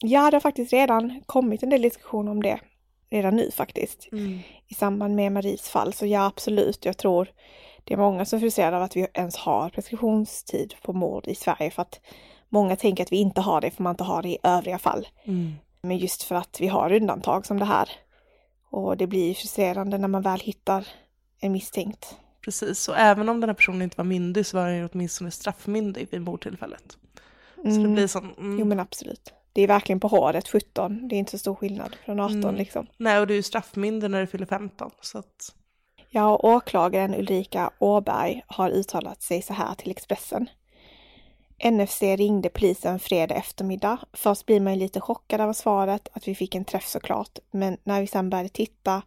Ja, 0.00 0.30
det 0.30 0.36
har 0.36 0.40
faktiskt 0.40 0.72
redan 0.72 1.22
kommit 1.26 1.62
en 1.62 1.70
del 1.70 1.82
diskussion 1.82 2.28
om 2.28 2.42
det. 2.42 2.60
Redan 3.10 3.36
nu 3.36 3.50
faktiskt. 3.50 4.08
I 4.68 4.74
samband 4.74 5.14
med 5.14 5.32
Maries 5.32 5.68
fall. 5.68 5.92
Så 5.92 6.06
ja, 6.06 6.26
absolut. 6.26 6.84
Jag 6.84 6.96
tror 6.96 7.28
det 7.84 7.94
är 7.94 7.98
många 7.98 8.24
som 8.24 8.36
är 8.36 8.40
frustrerade 8.40 8.76
av 8.76 8.82
att 8.82 8.96
vi 8.96 9.06
ens 9.14 9.36
har 9.36 9.68
preskriptionstid 9.70 10.74
på 10.82 10.92
mord 10.92 11.26
i 11.26 11.34
Sverige 11.34 11.70
för 11.70 11.82
att 11.82 12.00
många 12.48 12.76
tänker 12.76 13.02
att 13.02 13.12
vi 13.12 13.16
inte 13.16 13.40
har 13.40 13.60
det 13.60 13.70
för 13.70 13.82
man 13.82 13.90
inte 13.92 14.04
har 14.04 14.22
det 14.22 14.28
i 14.28 14.38
övriga 14.42 14.78
fall. 14.78 15.08
Mm. 15.24 15.52
Men 15.80 15.98
just 15.98 16.22
för 16.22 16.34
att 16.34 16.60
vi 16.60 16.66
har 16.66 16.92
undantag 16.92 17.46
som 17.46 17.58
det 17.58 17.64
här. 17.64 17.90
Och 18.76 18.96
det 18.96 19.06
blir 19.06 19.34
frustrerande 19.34 19.98
när 19.98 20.08
man 20.08 20.22
väl 20.22 20.40
hittar 20.40 20.88
en 21.40 21.52
misstänkt. 21.52 22.16
Precis, 22.44 22.88
och 22.88 22.96
även 22.98 23.28
om 23.28 23.40
den 23.40 23.48
här 23.50 23.54
personen 23.54 23.82
inte 23.82 23.96
var 23.96 24.04
myndig 24.04 24.46
så 24.46 24.56
var 24.56 24.66
den 24.68 24.76
ju 24.76 24.88
åtminstone 24.92 25.30
straffmyndig 25.30 26.08
vid 26.10 26.20
mordtillfället. 26.20 26.96
Så 27.56 27.62
det 27.62 27.70
Mm. 27.70 27.94
blir 27.94 28.06
sån... 28.06 28.32
Mm. 28.38 28.58
Jo 28.58 28.64
men 28.64 28.80
absolut. 28.80 29.32
Det 29.52 29.62
är 29.62 29.66
verkligen 29.66 30.00
på 30.00 30.08
håret 30.08 30.48
17. 30.48 31.08
Det 31.08 31.14
är 31.14 31.18
inte 31.18 31.30
så 31.30 31.38
stor 31.38 31.54
skillnad 31.54 31.96
från 32.04 32.20
18 32.20 32.42
Mm. 32.42 32.54
liksom. 32.54 32.86
Nej, 32.96 33.20
och 33.20 33.26
du 33.26 33.34
är 33.34 33.36
ju 33.36 33.42
straffmyndig 33.42 34.10
när 34.10 34.20
du 34.20 34.26
fyller 34.26 34.46
15. 34.46 34.90
Så 35.00 35.18
att... 35.18 35.54
Ja, 36.10 36.34
och 36.34 36.44
åklagaren 36.44 37.14
Ulrika 37.14 37.70
Åberg 37.78 38.42
har 38.46 38.70
uttalat 38.70 39.22
sig 39.22 39.42
så 39.42 39.52
här 39.52 39.74
till 39.74 39.90
Expressen. 39.90 40.48
NFC 41.64 42.02
ringde 42.02 42.48
polisen 42.48 42.98
fredag 42.98 43.34
eftermiddag. 43.34 43.98
Först 44.12 44.46
blir 44.46 44.60
man 44.60 44.74
ju 44.74 44.78
lite 44.78 45.00
chockad 45.00 45.40
av 45.40 45.52
svaret 45.52 46.08
att 46.12 46.28
vi 46.28 46.34
fick 46.34 46.54
en 46.54 46.64
träff 46.64 46.86
såklart. 46.86 47.38
Men 47.50 47.76
när 47.84 48.00
vi 48.00 48.06
sedan 48.06 48.30
började 48.30 48.48
titta 48.48 49.02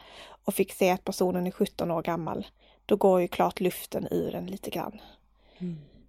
och 0.46 0.53
fick 0.53 0.74
se 0.74 0.89
att 0.89 1.03
personen 1.03 1.48
är 1.48 1.51
17 1.51 1.91
år 1.91 2.01
gammal, 2.01 2.48
då 2.86 2.96
går 2.96 3.22
ju 3.22 3.27
klart 3.27 3.60
luften 3.60 4.08
ur 4.12 4.36
en 4.36 4.46
lite 4.46 4.70
grann. 4.70 5.01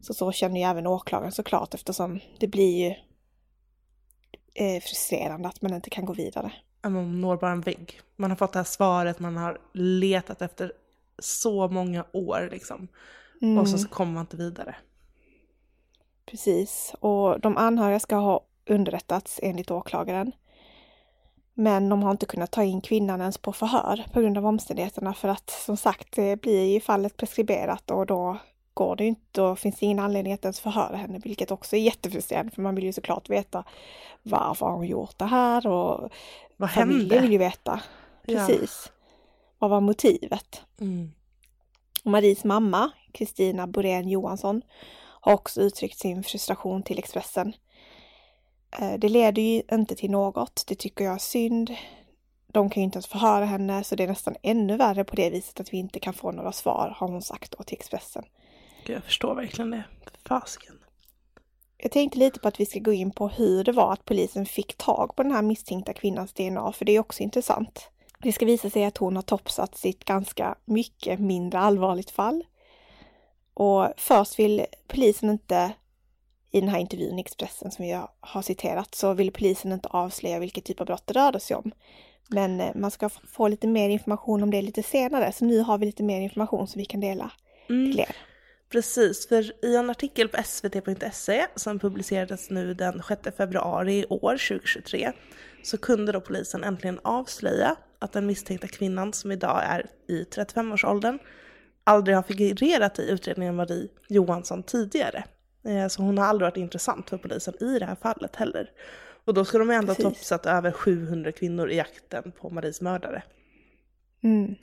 Så 0.01 0.15
så 0.15 0.33
känner 0.33 0.61
ju 0.61 0.67
även 0.67 0.87
åklagaren 0.87 1.33
såklart 1.33 1.75
eftersom 1.75 2.21
det 2.39 2.47
blir 2.47 2.79
ju 2.79 2.95
eh, 4.55 4.81
frustrerande 4.83 5.49
att 5.49 5.63
man 5.63 5.75
inte 5.75 5.91
kan 5.91 6.05
gå 6.05 6.13
vidare. 6.13 6.53
Man 6.83 7.21
når 7.21 7.37
bara 7.37 7.53
en 7.53 7.61
vägg. 7.61 8.01
Man 8.17 8.31
har 8.31 8.37
fått 8.37 8.53
det 8.53 8.59
här 8.59 8.65
svaret, 8.65 9.19
man 9.19 9.37
har 9.37 9.61
letat 9.73 10.43
efter 10.43 10.73
så 11.19 11.69
många 11.69 12.07
år 12.13 12.49
liksom. 12.53 12.89
Mm. 13.43 13.59
Och 13.59 13.69
så, 13.69 13.79
så 13.79 13.89
kommer 13.89 14.13
man 14.13 14.21
inte 14.21 14.37
vidare. 14.37 14.77
Precis, 16.31 16.95
och 17.01 17.41
de 17.41 17.57
anhöriga 17.57 18.01
ska 18.01 18.17
ha 18.17 18.41
underrättats 18.67 19.41
enligt 19.43 19.71
åklagaren. 19.71 20.33
Men 21.55 21.89
de 21.89 22.03
har 22.03 22.11
inte 22.11 22.27
kunnat 22.27 22.51
ta 22.51 22.63
in 22.65 22.81
kvinnan 22.81 23.21
ens 23.21 23.39
på 23.39 23.53
förhör 23.53 24.05
på 24.13 24.21
grund 24.21 24.39
av 24.39 24.47
omständigheterna 24.47 25.15
för 25.15 25.29
att 25.29 25.51
som 25.51 25.77
sagt 25.77 26.13
det 26.13 26.41
blir 26.41 26.65
ju 26.65 26.81
fallet 26.81 27.17
preskriberat 27.17 27.91
och 27.91 28.07
då 28.07 28.37
går 28.75 28.97
det 28.97 29.05
ju 29.05 29.09
inte, 29.09 29.23
då 29.33 29.57
finns 29.57 29.79
det 29.79 29.87
ingen 29.87 29.99
anledning 29.99 30.33
att 30.33 30.45
ens 30.45 30.61
förhöra 30.61 30.97
henne 30.97 31.21
vilket 31.25 31.51
också 31.51 31.77
är 31.77 31.81
jättefrustrerande 31.81 32.53
för 32.53 32.63
man 32.63 32.75
vill 32.75 32.85
ju 32.85 32.93
såklart 32.93 33.31
veta 33.31 33.65
varför 34.23 34.67
har 34.67 34.73
hon 34.73 34.87
gjort 34.87 35.19
det 35.19 35.25
här 35.25 35.67
och 35.67 36.11
Vad 36.57 36.71
familjen 36.71 37.11
hände? 37.11 37.21
vill 37.21 37.33
ju 37.33 37.39
veta. 37.39 37.81
Ja. 38.27 38.47
Precis. 38.47 38.93
Vad 39.59 39.71
var 39.71 39.81
motivet? 39.81 40.63
Mm. 40.81 41.13
Och 42.05 42.11
Maries 42.11 42.45
mamma, 42.45 42.91
Kristina 43.13 43.67
Borén 43.67 44.09
Johansson, 44.09 44.63
har 45.21 45.33
också 45.33 45.61
uttryckt 45.61 45.99
sin 45.99 46.23
frustration 46.23 46.83
till 46.83 46.99
Expressen. 46.99 47.53
Eh, 48.81 48.95
Det 48.99 49.09
leder 49.09 49.43
ju 49.43 49.63
inte 49.73 49.95
till 49.95 50.11
något, 50.11 50.65
det 50.67 50.75
tycker 50.75 51.05
jag 51.05 51.15
är 51.15 51.19
synd. 51.19 51.75
De 52.53 52.71
kan 52.71 52.81
ju 52.81 52.85
inte 52.85 52.97
ens 52.97 53.07
förhöra 53.07 53.45
henne 53.45 53.85
så 53.85 53.97
det 53.97 54.05
är 54.05 54.09
nästan 54.09 54.37
ännu 54.43 54.77
värre 54.77 55.05
på 55.05 55.17
det 55.17 55.31
viset 55.31 55.61
att 55.61 55.73
vi 55.73 55.77
inte 55.77 56.01
kan 56.01 56.15
få 56.15 56.33
några 56.33 56.53
svar, 56.53 56.95
har 56.97 57.09
hon 57.09 57.23
sagt 57.23 57.55
då 57.59 57.65
till 57.65 57.77
Expressen. 57.77 58.25
Jag 58.87 59.05
förstår 59.05 59.35
verkligen 59.35 59.71
det. 59.71 59.85
Fasiken. 60.29 60.79
Jag 61.77 61.93
tänkte 61.93 62.19
lite 62.19 62.41
på 62.41 62.49
att 62.49 62.61
vi 62.61 62.67
ska 62.67 62.79
gå 62.79 62.93
in 62.93 63.11
på 63.11 63.29
hur 63.29 63.65
det 63.65 63.73
var 63.73 63.93
att 63.93 64.05
polisen 64.05 64.47
fick 64.47 64.77
tag 64.77 65.17
på 65.17 65.23
den 65.23 65.33
här 65.33 65.43
misstänkta 65.43 65.93
kvinnans 65.93 66.33
DNA, 66.33 66.73
för 66.73 66.85
det 66.85 66.93
är 66.93 67.01
också 67.01 67.23
intressant. 67.23 67.91
Det 68.23 68.33
ska 68.33 68.47
visa 68.47 68.71
sig 68.71 68.85
att 68.85 68.97
hon 68.97 69.17
har 69.17 69.23
topsat 69.23 69.77
sitt 69.77 70.05
ganska 70.05 70.55
mycket 70.65 71.21
mindre 71.21 71.61
allvarligt 71.61 72.11
fall. 72.11 72.45
Och 73.55 73.93
först 73.97 74.39
vill 74.39 74.67
polisen 74.89 75.31
inte, 75.31 75.73
i 76.51 76.61
den 76.61 76.69
här 76.69 76.79
intervjun 76.79 77.19
i 77.19 77.21
Expressen 77.21 77.71
som 77.71 77.85
jag 77.85 78.09
har 78.21 78.43
citerat, 78.43 78.95
så 78.95 79.13
vill 79.15 79.33
polisen 79.33 79.73
inte 79.73 79.89
avslöja 79.89 80.39
vilket 80.39 80.65
typ 80.65 80.81
av 80.81 80.87
brott 80.87 81.07
det 81.07 81.15
rörde 81.15 81.41
sig 81.41 81.57
om. 81.57 81.73
Men 82.29 82.61
eh, 82.61 82.71
man 82.75 82.91
ska 82.91 83.09
få 83.09 83.49
lite 83.49 83.67
mer 83.67 83.89
information 83.89 84.43
om 84.43 84.51
det 84.51 84.63
lite 84.63 84.83
senare, 84.83 85.33
så 85.33 85.45
nu 85.45 85.61
har 85.61 85.79
vi 85.79 85.87
lite 85.87 86.03
mer 86.03 86.21
information 86.21 86.67
som 86.67 86.79
vi 86.79 86.85
kan 86.85 87.01
dela 87.01 87.31
Mm. 87.71 87.91
till 87.91 88.01
er. 88.01 88.17
Precis, 88.73 89.29
för 89.29 89.65
i 89.65 89.77
en 89.77 89.91
artikel 89.91 90.29
på 90.29 90.43
svt.se 90.43 91.47
som 91.55 91.79
publicerades 91.79 92.51
nu 92.51 92.75
den 92.75 93.03
6 93.09 93.37
februari 93.37 93.95
i 93.99 94.07
år, 94.07 94.49
2023, 94.49 95.13
så 95.63 95.79
kunde 95.79 96.13
då 96.13 96.21
polisen 96.21 96.65
äntligen 96.65 97.01
avslöja 97.03 97.77
att 97.99 98.13
den 98.13 98.27
misstänkta 98.27 98.69
kvinnan 98.69 99.13
som 99.13 99.33
idag 99.33 99.63
är 99.65 99.87
i 100.09 100.23
35-årsåldern 100.23 101.19
aldrig 101.85 102.17
har 102.17 102.23
figurerat 102.23 102.99
i 102.99 103.11
utredningen 103.11 103.57
Marie 103.57 103.89
Johansson 104.09 104.63
tidigare. 104.63 105.25
Eh, 105.65 105.89
Så 105.89 106.03
hon 106.03 106.19
har 106.19 106.27
aldrig 106.27 106.47
varit 106.47 106.57
intressant 106.57 107.11
för 107.11 107.19
polisen 107.19 107.55
i 107.61 107.79
det 107.79 107.85
här 107.87 107.97
fallet 108.03 108.37
heller. 108.37 108.71
Och 109.25 109.35
då 109.35 109.45
ska 109.45 109.59
de 109.59 109.71
ändå 109.71 109.93
ha 109.93 109.95
topsat 109.95 110.47
över 110.47 110.73
700 110.73 111.33
kvinnor 111.33 111.71
i 111.71 111.77
jakten 111.77 112.33
på 112.33 112.51
Maries 112.51 112.81
mördare. 112.81 113.23
Mm. 114.23 114.55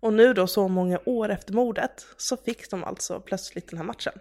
Och 0.00 0.12
nu 0.12 0.34
då 0.34 0.46
så 0.46 0.68
många 0.68 1.00
år 1.04 1.28
efter 1.28 1.52
mordet 1.52 2.06
så 2.16 2.36
fick 2.36 2.70
de 2.70 2.84
alltså 2.84 3.20
plötsligt 3.20 3.68
den 3.70 3.78
här 3.78 3.84
matchen. 3.86 4.12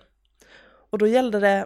Och 0.90 0.98
då 0.98 1.08
gällde 1.08 1.40
det 1.40 1.66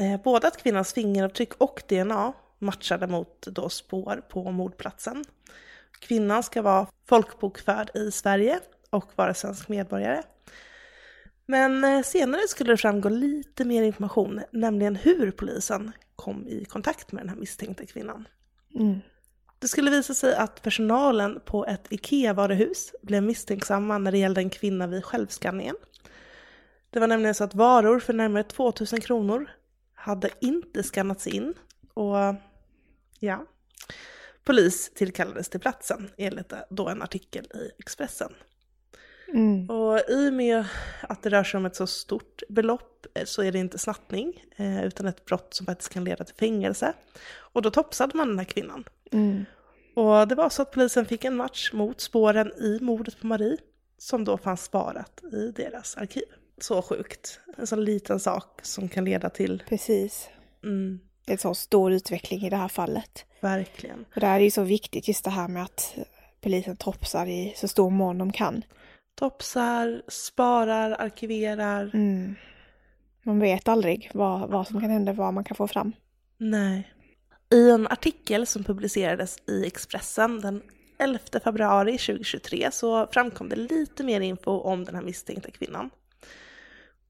eh, 0.00 0.22
både 0.24 0.46
att 0.46 0.62
kvinnans 0.62 0.92
fingeravtryck 0.92 1.54
och 1.58 1.82
DNA 1.88 2.32
matchade 2.58 3.06
mot 3.06 3.46
då 3.46 3.68
spår 3.68 4.22
på 4.28 4.50
mordplatsen. 4.50 5.24
Kvinnan 6.00 6.42
ska 6.42 6.62
vara 6.62 6.86
folkbokförd 7.08 7.90
i 7.94 8.10
Sverige 8.10 8.60
och 8.92 9.12
vara 9.16 9.34
svensk 9.34 9.68
medborgare. 9.68 10.22
Men 11.46 11.84
eh, 11.84 12.02
senare 12.02 12.40
skulle 12.48 12.72
det 12.72 12.76
framgå 12.76 13.08
lite 13.08 13.64
mer 13.64 13.82
information, 13.82 14.40
nämligen 14.52 14.96
hur 14.96 15.30
polisen 15.30 15.92
kom 16.16 16.48
i 16.48 16.64
kontakt 16.64 17.12
med 17.12 17.22
den 17.22 17.28
här 17.28 17.36
misstänkta 17.36 17.86
kvinnan. 17.86 18.28
Mm. 18.74 19.00
Det 19.58 19.68
skulle 19.68 19.90
visa 19.90 20.14
sig 20.14 20.34
att 20.34 20.62
personalen 20.62 21.40
på 21.44 21.66
ett 21.66 21.86
IKEA-varuhus 21.92 22.92
blev 23.02 23.22
misstänksamma 23.22 23.98
när 23.98 24.12
det 24.12 24.18
gällde 24.18 24.40
en 24.40 24.50
kvinna 24.50 24.86
vid 24.86 25.04
självskanningen. 25.04 25.76
Det 26.90 27.00
var 27.00 27.06
nämligen 27.06 27.34
så 27.34 27.44
att 27.44 27.54
varor 27.54 28.00
för 28.00 28.12
närmare 28.12 28.44
2000 28.44 29.00
kronor 29.00 29.50
hade 29.94 30.30
inte 30.40 30.82
skannats 30.82 31.26
in 31.26 31.54
och 31.94 32.16
ja, 33.18 33.46
polis 34.44 34.92
tillkallades 34.94 35.48
till 35.48 35.60
platsen 35.60 36.10
enligt 36.16 36.52
då 36.70 36.88
en 36.88 37.02
artikel 37.02 37.44
i 37.44 37.70
Expressen. 37.78 38.32
Mm. 39.32 39.70
Och 39.70 39.98
i 40.10 40.28
och 40.28 40.32
med 40.32 40.64
att 41.00 41.22
det 41.22 41.30
rör 41.30 41.44
sig 41.44 41.58
om 41.58 41.66
ett 41.66 41.76
så 41.76 41.86
stort 41.86 42.42
belopp 42.48 43.06
eh, 43.14 43.24
så 43.24 43.42
är 43.42 43.52
det 43.52 43.58
inte 43.58 43.78
snattning 43.78 44.44
eh, 44.56 44.84
utan 44.84 45.06
ett 45.06 45.24
brott 45.24 45.54
som 45.54 45.66
faktiskt 45.66 45.92
kan 45.92 46.04
leda 46.04 46.24
till 46.24 46.34
fängelse. 46.34 46.92
Och 47.34 47.62
då 47.62 47.70
topsade 47.70 48.16
man 48.16 48.28
den 48.28 48.38
här 48.38 48.44
kvinnan. 48.46 48.84
Mm. 49.12 49.44
Och 49.94 50.28
det 50.28 50.34
var 50.34 50.48
så 50.48 50.62
att 50.62 50.70
polisen 50.70 51.06
fick 51.06 51.24
en 51.24 51.36
match 51.36 51.72
mot 51.72 52.00
spåren 52.00 52.52
i 52.58 52.78
mordet 52.80 53.20
på 53.20 53.26
Marie 53.26 53.56
som 53.98 54.24
då 54.24 54.38
fanns 54.38 54.64
sparat 54.64 55.20
i 55.32 55.50
deras 55.50 55.96
arkiv. 55.96 56.22
Så 56.60 56.82
sjukt. 56.82 57.40
En 57.56 57.66
sån 57.66 57.84
liten 57.84 58.20
sak 58.20 58.60
som 58.62 58.88
kan 58.88 59.04
leda 59.04 59.30
till, 59.30 59.62
Precis. 59.68 60.28
mm, 60.64 61.00
en 61.26 61.38
så 61.38 61.54
stor 61.54 61.92
utveckling 61.92 62.42
i 62.46 62.50
det 62.50 62.56
här 62.56 62.68
fallet. 62.68 63.24
verkligen. 63.40 64.04
Och 64.14 64.20
det 64.20 64.26
här 64.26 64.40
är 64.40 64.44
ju 64.44 64.50
så 64.50 64.62
viktigt 64.62 65.08
just 65.08 65.24
det 65.24 65.30
här 65.30 65.48
med 65.48 65.62
att 65.62 65.94
polisen 66.40 66.76
topsar 66.76 67.26
i 67.26 67.54
så 67.56 67.68
stor 67.68 67.90
mån 67.90 68.18
de 68.18 68.32
kan. 68.32 68.62
Topsar, 69.14 70.02
sparar, 70.08 70.90
arkiverar. 70.98 71.90
Mm. 71.94 72.34
Man 73.22 73.40
vet 73.40 73.68
aldrig 73.68 74.10
vad, 74.14 74.50
vad 74.50 74.66
som 74.66 74.80
kan 74.80 74.90
hända, 74.90 75.12
vad 75.12 75.34
man 75.34 75.44
kan 75.44 75.56
få 75.56 75.68
fram. 75.68 75.92
Nej. 76.38 76.92
I 77.50 77.70
en 77.70 77.86
artikel 77.86 78.46
som 78.46 78.64
publicerades 78.64 79.36
i 79.46 79.66
Expressen 79.66 80.40
den 80.40 80.62
11 80.98 81.18
februari 81.44 81.98
2023 81.98 82.68
så 82.72 83.06
framkom 83.12 83.48
det 83.48 83.56
lite 83.56 84.04
mer 84.04 84.20
info 84.20 84.50
om 84.50 84.84
den 84.84 84.94
här 84.94 85.02
misstänkta 85.02 85.50
kvinnan. 85.50 85.90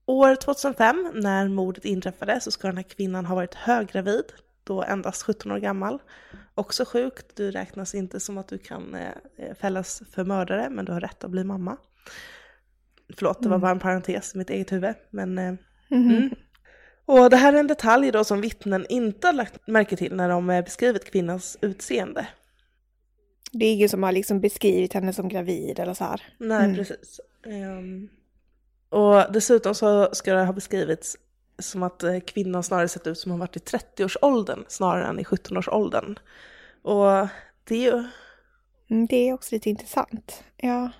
År 0.06 0.34
2005, 0.34 1.10
när 1.14 1.48
mordet 1.48 1.84
inträffade, 1.84 2.40
så 2.40 2.50
ska 2.50 2.68
den 2.68 2.76
här 2.76 2.84
kvinnan 2.84 3.26
ha 3.26 3.34
varit 3.34 3.54
höggravid, 3.54 4.24
då 4.64 4.82
endast 4.82 5.22
17 5.22 5.52
år 5.52 5.58
gammal. 5.58 5.98
Också 6.54 6.84
sjukt, 6.84 7.36
du 7.36 7.50
räknas 7.50 7.94
inte 7.94 8.20
som 8.20 8.38
att 8.38 8.48
du 8.48 8.58
kan 8.58 8.94
eh, 8.94 9.54
fällas 9.60 10.02
för 10.10 10.24
mördare, 10.24 10.70
men 10.70 10.84
du 10.84 10.92
har 10.92 11.00
rätt 11.00 11.24
att 11.24 11.30
bli 11.30 11.44
mamma. 11.44 11.76
Förlåt, 13.16 13.42
det 13.42 13.48
var 13.48 13.58
bara 13.58 13.70
en 13.70 13.78
parentes 13.80 14.34
i 14.34 14.38
mitt 14.38 14.50
eget 14.50 14.72
huvud, 14.72 14.94
men 15.10 15.38
eh, 15.38 15.54
Mm. 15.90 16.30
Och 17.04 17.30
det 17.30 17.36
här 17.36 17.52
är 17.52 17.58
en 17.58 17.66
detalj 17.66 18.10
då 18.10 18.24
som 18.24 18.40
vittnen 18.40 18.86
inte 18.88 19.26
har 19.26 19.32
lagt 19.34 19.66
märke 19.66 19.96
till 19.96 20.14
när 20.14 20.28
de 20.28 20.50
eh, 20.50 20.64
beskrivit 20.64 21.04
kvinnans 21.12 21.58
utseende. 21.60 22.26
Det 23.52 23.66
är 23.66 23.72
ingen 23.72 23.88
som 23.88 24.02
har 24.02 24.12
liksom 24.12 24.40
beskrivit 24.40 24.92
henne 24.92 25.12
som 25.12 25.28
gravid 25.28 25.78
eller 25.78 25.94
så 25.94 26.04
här. 26.04 26.22
Nej, 26.38 26.64
Mm. 26.64 26.76
precis. 26.76 27.20
Ehm, 27.46 28.08
och 28.88 29.32
dessutom 29.32 29.74
så 29.74 30.08
ska 30.14 30.34
det 30.34 30.44
ha 30.44 30.52
beskrivits 30.52 31.16
som 31.58 31.82
att 31.82 32.02
eh, 32.02 32.20
kvinnan 32.20 32.62
snarare 32.62 32.88
sett 32.88 33.06
ut 33.06 33.18
som 33.18 33.30
hon 33.30 33.40
varit 33.40 33.56
i 33.56 33.60
30-årsåldern 33.60 34.64
snarare 34.68 35.06
än 35.06 35.20
i 35.20 35.24
17-årsåldern. 35.24 36.18
Och 36.82 37.28
det 37.64 37.74
är 37.74 37.92
ju, 37.92 38.04
Mm, 38.90 39.06
det 39.06 39.28
är 39.28 39.32
också 39.32 39.54
lite 39.54 39.70
intressant. 39.70 40.44
Ja. 40.56 40.90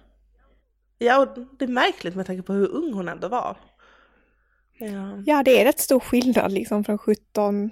Ja, 1.04 1.18
och 1.23 1.28
det 1.59 1.64
är 1.64 1.68
märkligt 1.68 2.14
med 2.16 2.26
tanke 2.26 2.42
på 2.42 2.52
hur 2.52 2.68
ung 2.75 2.92
hon 2.92 3.09
ändå 3.09 3.28
var. 3.28 3.56
Ja. 4.78 5.23
Ja, 5.26 5.42
det 5.42 5.61
är 5.61 5.64
rätt 5.64 5.80
stor 5.80 6.00
skillnad 6.00 6.52
liksom 6.52 6.85
från 6.85 6.99
17. 6.99 7.71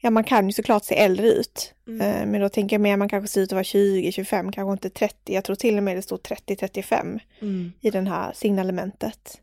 Ja, 0.00 0.10
man 0.10 0.24
kan 0.24 0.46
ju 0.46 0.52
såklart 0.52 0.84
se 0.84 0.94
äldre 0.98 1.26
ut. 1.28 1.74
Mm. 1.86 2.00
Eh, 2.00 2.26
Men 2.26 2.40
då 2.40 2.48
tänker 2.48 2.74
jag 2.76 2.80
mer 2.80 2.96
man 2.96 3.08
kanske 3.08 3.28
ser 3.28 3.40
ut 3.40 3.48
att 3.48 3.52
vara 3.56 3.64
20, 3.64 4.12
25, 4.12 4.52
kanske 4.52 4.72
inte 4.72 4.90
30. 4.90 5.32
Jag 5.34 5.44
tror 5.44 5.56
till 5.56 5.76
och 5.76 5.82
med 5.82 5.96
det 5.96 6.02
står 6.02 6.16
30, 6.16 6.56
35 6.56 7.18
Mm. 7.40 7.72
i 7.80 7.90
den 7.90 8.06
här 8.06 8.32
signalementet. 8.32 9.40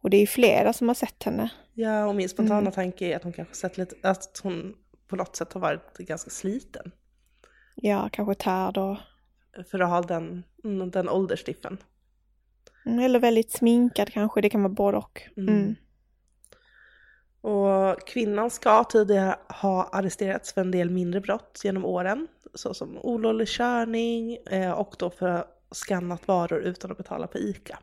Och 0.00 0.10
det 0.10 0.16
är 0.16 0.20
ju 0.20 0.26
flera 0.26 0.72
som 0.72 0.88
har 0.88 0.94
sett 0.94 1.22
henne. 1.22 1.48
Ja, 1.74 2.06
och 2.06 2.14
min 2.14 2.28
spontana 2.28 2.60
Mm. 2.60 2.72
tanke 2.72 3.06
är 3.06 3.16
att 3.16 3.22
hon 3.22 3.32
kanske 3.32 3.54
sett 3.54 3.78
lite, 3.78 3.94
att 4.02 4.40
hon 4.42 4.74
på 5.08 5.16
något 5.16 5.36
sätt 5.36 5.52
har 5.52 5.60
varit 5.60 5.98
ganska 5.98 6.30
sliten. 6.30 6.90
Ja, 7.74 8.08
kanske 8.12 8.34
tärd 8.34 8.76
och... 8.78 8.96
För 9.70 9.78
att 9.80 9.88
ha 9.88 10.02
den, 10.02 10.44
den 10.92 11.08
åldersdiffen. 11.08 11.78
Mm, 12.88 13.04
Eller 13.04 13.18
väldigt 13.18 13.52
sminkad 13.52 14.12
kanske, 14.12 14.40
det 14.40 14.50
kan 14.50 14.62
vara 14.62 14.72
både 14.72 14.98
och. 14.98 15.22
Mm. 15.36 15.54
Mm. 15.54 15.76
Och 17.40 18.06
kvinnan 18.06 18.50
ska 18.50 18.84
tidigare 18.84 19.36
ha 19.62 19.88
arresterats 19.92 20.52
för 20.52 20.60
en 20.60 20.70
del 20.70 20.90
mindre 20.90 21.20
brott 21.20 21.60
genom 21.64 21.84
åren, 21.84 22.28
såsom 22.54 22.98
olovlig 22.98 23.48
körning 23.48 24.36
eh, 24.36 24.70
och 24.70 24.94
då 24.98 25.10
för 25.10 25.28
att 25.28 25.46
ha 25.68 25.74
skannat 25.74 26.28
varor 26.28 26.60
utan 26.60 26.90
att 26.90 26.96
betala 26.96 27.26
på 27.26 27.38
ICA. 27.38 27.78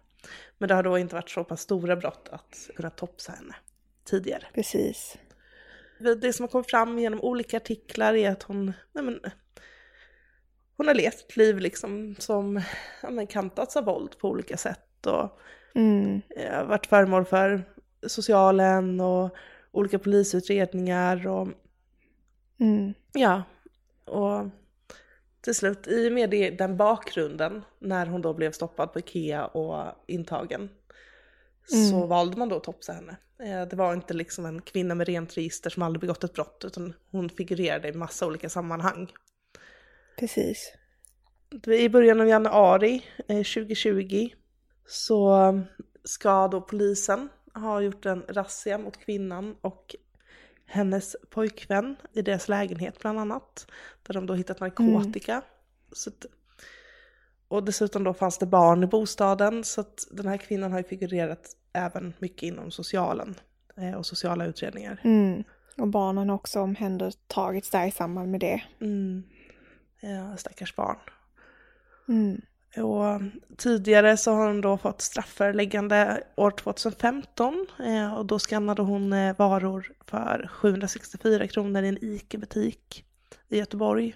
Men 0.58 0.70
det 0.70 0.76
har 0.76 0.84
då 0.84 0.98
inte 0.98 1.16
varit 1.16 1.30
så 1.30 1.44
pass 1.44 1.62
stora 1.62 1.96
brott 1.96 2.30
att 2.32 2.70
kunna 2.76 2.90
topsa 2.90 3.32
henne 3.32 3.56
tidigare. 4.04 4.44
Precis. 4.54 5.18
Det 6.22 6.34
som 6.34 6.44
har 6.44 6.48
kommit 6.48 6.70
fram 6.70 7.00
genom 7.00 7.22
olika 7.22 7.58
artiklar 7.58 8.14
är 8.14 8.32
att 8.32 8.44
hon, 8.44 8.74
nej 8.92 9.04
men, 9.04 9.20
hon 10.78 10.88
har 10.88 10.94
levt 10.94 11.20
ett 11.20 11.38
liv 11.38 11.60
liksom 11.60 12.16
som 12.20 12.62
ja 13.02 13.10
men, 13.10 13.28
kantats 13.28 13.76
av 13.76 13.86
våld 13.86 14.18
på 14.18 14.30
olika 14.30 14.58
sätt 14.58 14.80
och 15.06 15.40
Mm. 15.76 16.22
eh, 16.36 16.64
varit 16.66 16.86
föremål 16.88 17.26
för 17.26 17.64
socialen 18.08 19.00
och 19.02 19.36
olika 19.72 20.00
polisutredningar 20.00 21.28
och 21.28 21.48
Mm. 22.60 22.94
ja, 23.14 23.44
och 24.06 24.46
till 25.42 25.56
slut 25.56 25.88
i 25.88 26.10
och 26.10 26.14
med 26.14 26.30
det, 26.30 26.50
den 26.50 26.78
bakgrunden 26.78 27.62
när 27.80 28.06
hon 28.06 28.22
då 28.22 28.34
blev 28.34 28.52
stoppad 28.52 28.94
på 28.94 29.00
Ikea 29.00 29.46
och 29.46 29.94
intagen 30.08 30.70
så 31.68 31.96
Mm. 31.96 32.10
valde 32.10 32.38
man 32.38 32.50
då 32.50 32.56
att 32.58 32.64
topsa 32.64 32.94
henne. 32.94 33.16
Eh, 33.40 33.68
Det 33.68 33.76
var 33.76 33.94
inte 33.94 34.14
liksom 34.14 34.46
en 34.46 34.62
kvinna 34.62 34.96
med 34.96 35.08
rent 35.08 35.38
register 35.38 35.70
som 35.70 35.84
aldrig 35.84 36.02
begått 36.02 36.24
ett 36.24 36.34
brott 36.34 36.64
utan 36.68 36.94
hon 37.12 37.30
figurerade 37.30 37.88
i 37.88 37.94
massa 37.94 38.28
olika 38.28 38.50
sammanhang. 38.50 39.12
Precis. 40.20 40.74
I 41.68 41.90
början 41.90 42.22
av 42.22 42.28
januari 42.28 43.06
eh, 43.28 43.44
2020 43.44 44.30
så 44.88 45.62
ska 46.04 46.48
då 46.48 46.62
polisen 46.62 47.30
ha 47.54 47.82
gjort 47.82 48.06
en 48.06 48.24
razzia 48.28 48.78
mot 48.78 48.98
kvinnan 48.98 49.56
och 49.62 49.96
hennes 50.66 51.16
pojkvän 51.30 51.96
i 52.14 52.22
deras 52.22 52.48
lägenhet 52.48 53.00
bland 53.00 53.20
annat. 53.20 53.68
Där 54.04 54.14
de 54.14 54.26
då 54.26 54.34
hittat 54.34 54.60
narkotika. 54.60 55.42
Så 55.92 56.10
att, 56.10 56.26
och 57.48 57.64
dessutom 57.64 58.04
då 58.04 58.14
fanns 58.14 58.38
det 58.38 58.46
barn 58.46 58.84
i 58.84 58.88
bostaden 58.88 59.64
så 59.64 59.82
att 59.82 60.08
den 60.12 60.28
här 60.28 60.38
kvinnan 60.38 60.72
har 60.72 60.80
ju 60.80 60.84
figurerat 60.84 61.56
även 61.74 62.14
mycket 62.20 62.44
inom 62.44 62.72
socialen 62.72 63.36
eh, 63.78 63.94
och 63.94 64.06
sociala 64.06 64.46
utredningar. 64.46 65.02
Mm. 65.04 65.44
Och 65.78 65.88
barnen 65.88 66.30
har 66.30 66.36
också 66.36 66.60
omhändertagits 66.60 67.70
där 67.70 67.88
i 67.88 67.92
samband 67.92 68.32
med 68.32 68.40
det. 68.40 68.64
Mm. 68.80 69.24
Ja, 70.00 70.38
stackars 70.38 70.76
barn. 70.76 70.98
Mm. 72.08 72.42
Och 72.78 73.22
tidigare 73.58 74.18
så 74.18 74.32
har 74.32 74.48
hon 74.48 74.62
då 74.62 74.78
fått 74.78 75.02
strafföreläggande 75.02 76.24
år 76.36 76.52
2015 76.52 77.68
eh, 77.80 78.14
och 78.14 78.26
då 78.26 78.40
skannade 78.40 78.82
hon 78.82 79.14
eh, 79.14 79.38
varor 79.38 79.92
för 80.08 80.50
764 80.54 81.48
kronor 81.48 81.84
i 81.84 81.88
en 81.88 82.04
ICA-butik 82.04 83.06
i 83.48 83.58
Göteborg. 83.58 84.16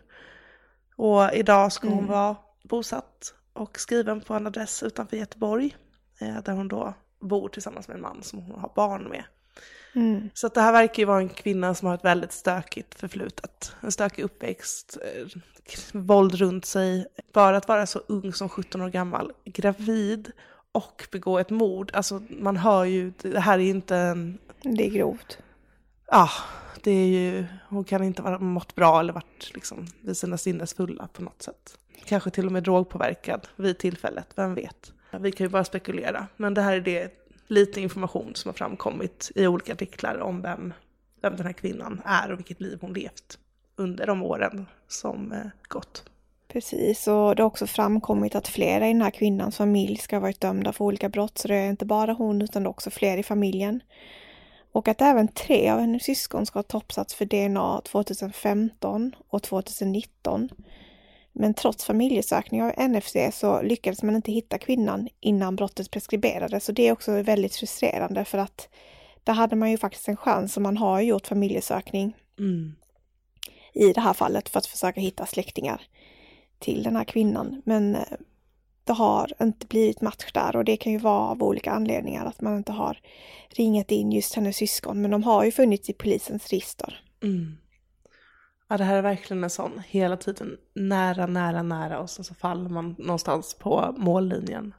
Och 0.96 1.34
idag 1.34 1.72
ska 1.72 1.88
hon 1.88 1.98
Mm. 1.98 2.12
vara 2.12 2.36
bosatt 2.64 3.34
och 3.54 3.80
skriven 3.80 4.22
på 4.22 4.34
en 4.34 4.48
adress 4.48 4.84
utanför 4.84 5.18
Göteborg 5.18 5.76
eh, 6.20 6.44
där 6.44 6.54
hon 6.54 6.68
då 6.68 6.94
bor 7.20 7.50
tillsammans 7.50 7.88
med 7.88 7.96
en 7.96 8.02
man 8.02 8.24
som 8.24 8.40
hon 8.40 8.60
har 8.60 8.72
barn 8.76 9.04
med. 9.10 9.24
Mm. 9.94 10.30
Så 10.34 10.48
att 10.48 10.54
det 10.54 10.62
här 10.62 10.72
verkar 10.72 11.00
ju 11.00 11.06
vara 11.06 11.20
en 11.20 11.30
kvinna 11.30 11.76
som 11.76 11.88
har 11.88 11.96
ett 11.96 12.06
väldigt 12.06 12.32
stökigt 12.32 12.96
förflutet. 12.96 13.76
En 13.82 13.92
stökig 13.92 14.24
uppväxt, 14.24 14.98
eh, 15.02 15.42
våld 15.94 16.36
runt 16.36 16.66
sig. 16.66 17.06
Bara 17.34 17.58
att 17.58 17.68
vara 17.68 17.86
så 17.86 18.00
ung 18.08 18.34
som 18.34 18.50
17 18.50 18.82
år 18.82 18.90
gammal, 18.90 19.32
gravid 19.46 20.32
och 20.72 21.08
begå 21.12 21.40
ett 21.40 21.50
mord. 21.50 21.92
Alltså 21.94 22.22
man 22.30 22.58
hör 22.58 22.86
ju, 22.86 23.14
det 23.22 23.40
här 23.40 23.60
är 23.60 23.64
ju 23.64 23.70
inte 23.70 23.96
en... 23.96 24.38
Det 24.62 24.86
är 24.86 24.90
grovt. 24.90 25.38
Ah, 26.06 26.32
det 26.84 26.92
är 26.92 27.08
ju, 27.08 27.46
hon 27.70 27.84
kan 27.84 28.04
inte 28.04 28.22
ha 28.22 28.40
mått 28.40 28.76
bra 28.76 29.00
eller 29.00 29.14
varit 29.14 29.52
liksom 29.54 29.88
vid 30.02 30.18
sina 30.18 30.38
sinnes 30.38 30.74
fulla 30.74 31.08
på 31.14 31.22
något 31.22 31.42
sätt. 31.42 31.78
Kanske 32.06 32.30
till 32.30 32.46
och 32.46 32.52
med 32.52 32.64
drogpåverkad 32.64 33.48
vid 33.56 33.78
tillfället, 33.78 34.28
vem 34.36 34.56
vet. 34.56 34.94
Vi 35.20 35.32
kan 35.32 35.46
ju 35.46 35.50
bara 35.50 35.64
spekulera. 35.64 36.28
Men 36.38 36.54
det 36.54 36.62
här 36.62 36.74
är 36.74 36.82
det 36.82 37.19
lite 37.50 37.82
information 37.82 38.36
som 38.36 38.50
har 38.50 38.54
framkommit 38.54 39.32
i 39.36 39.48
olika 39.48 39.74
artiklar 39.74 40.20
om 40.20 40.42
vem, 40.42 40.74
vem 41.22 41.36
den 41.36 41.46
här 41.46 41.54
kvinnan 41.54 42.02
är 42.06 42.32
och 42.32 42.40
vilket 42.40 42.62
liv 42.62 42.78
hon 42.82 42.94
levt 42.94 43.40
under 43.76 44.08
de 44.08 44.24
åren 44.24 44.66
som 44.88 45.32
eh, 45.32 45.46
gått. 45.68 46.04
Precis, 46.48 47.08
och 47.08 47.36
det 47.36 47.42
har 47.42 47.48
också 47.48 47.68
framkommit 47.68 48.36
att 48.36 48.48
flera 48.48 48.88
i 48.88 48.94
den 48.94 49.02
här 49.02 49.12
kvinnans 49.12 49.58
familj 49.58 49.98
ska 49.98 50.16
ha 50.16 50.22
varit 50.22 50.42
dömda 50.42 50.74
för 50.74 50.86
olika 50.86 51.10
brott, 51.10 51.38
så 51.38 51.48
det 51.48 51.56
är 51.56 51.70
inte 51.70 51.86
bara 51.86 52.14
hon 52.14 52.42
utan 52.42 52.68
också 52.68 52.90
fler 52.90 53.18
i 53.18 53.24
familjen. 53.24 53.82
Och 54.72 54.88
att 54.88 55.02
även 55.02 55.28
tre 55.28 55.70
av 55.70 55.80
hennes 55.80 56.04
syskon 56.04 56.46
ska 56.46 56.60
ha 56.60 56.64
topsats 56.64 57.16
för 57.16 57.26
DNA 57.26 57.82
2015 57.82 59.16
och 59.28 59.44
2019. 59.44 60.50
Men 61.34 61.54
trots 61.54 61.86
familjesökning 61.86 62.64
av 62.64 62.74
NFC 62.78 63.16
så 63.34 63.62
lyckades 63.62 64.04
man 64.04 64.16
inte 64.16 64.32
hitta 64.32 64.58
kvinnan 64.58 65.08
innan 65.20 65.56
brottet 65.56 65.92
preskriberades, 65.92 66.66
så 66.66 66.72
det 66.72 66.88
är 66.88 66.92
också 66.92 67.22
väldigt 67.22 67.56
frustrerande 67.56 68.26
för 68.26 68.38
att 68.38 68.70
där 69.24 69.34
hade 69.34 69.56
man 69.56 69.72
ju 69.72 69.78
faktiskt 69.78 70.08
en 70.08 70.18
chans, 70.18 70.56
och 70.58 70.64
man 70.64 70.78
har 70.78 71.02
gjort 71.02 71.28
familjesökning 71.28 72.16
Mm. 72.40 72.76
i 73.74 73.94
det 73.94 74.02
här 74.02 74.14
fallet 74.14 74.50
för 74.50 74.60
att 74.60 74.66
försöka 74.66 75.02
hitta 75.02 75.26
släktingar 75.26 75.82
till 76.60 76.84
den 76.84 76.96
här 76.96 77.04
kvinnan. 77.04 77.62
Men 77.66 77.96
eh, 77.96 78.02
det 78.84 78.94
har 78.94 79.34
inte 79.42 79.68
blivit 79.68 80.02
match 80.02 80.32
där 80.34 80.56
och 80.56 80.66
det 80.66 80.78
kan 80.78 80.92
ju 80.92 80.98
vara 80.98 81.30
av 81.30 81.44
olika 81.44 81.72
anledningar 81.72 82.26
att 82.26 82.42
man 82.42 82.58
inte 82.58 82.72
har 82.72 83.00
ringat 83.50 83.92
in 83.92 84.12
just 84.12 84.36
hennes 84.36 84.58
syskon. 84.58 85.02
Men 85.02 85.12
de 85.12 85.24
har 85.24 85.44
ju 85.44 85.52
funnits 85.52 85.90
i 85.90 85.94
polisens 85.94 86.48
register. 86.48 87.04
Mm. 87.24 87.58
Ja, 88.72 88.78
det 88.78 88.84
här 88.84 88.96
är 88.96 89.02
verkligen 89.02 89.44
en 89.44 89.50
sån, 89.50 89.82
hela 89.88 90.18
tiden 90.18 90.58
nära, 90.74 91.26
nära, 91.26 91.64
nära 91.64 92.00
och 92.00 92.10
sen 92.10 92.26
så 92.26 92.34
faller 92.34 92.70
man 92.70 92.96
någonstans 92.98 93.54
på 93.54 93.96
mållinjen. 93.98 94.74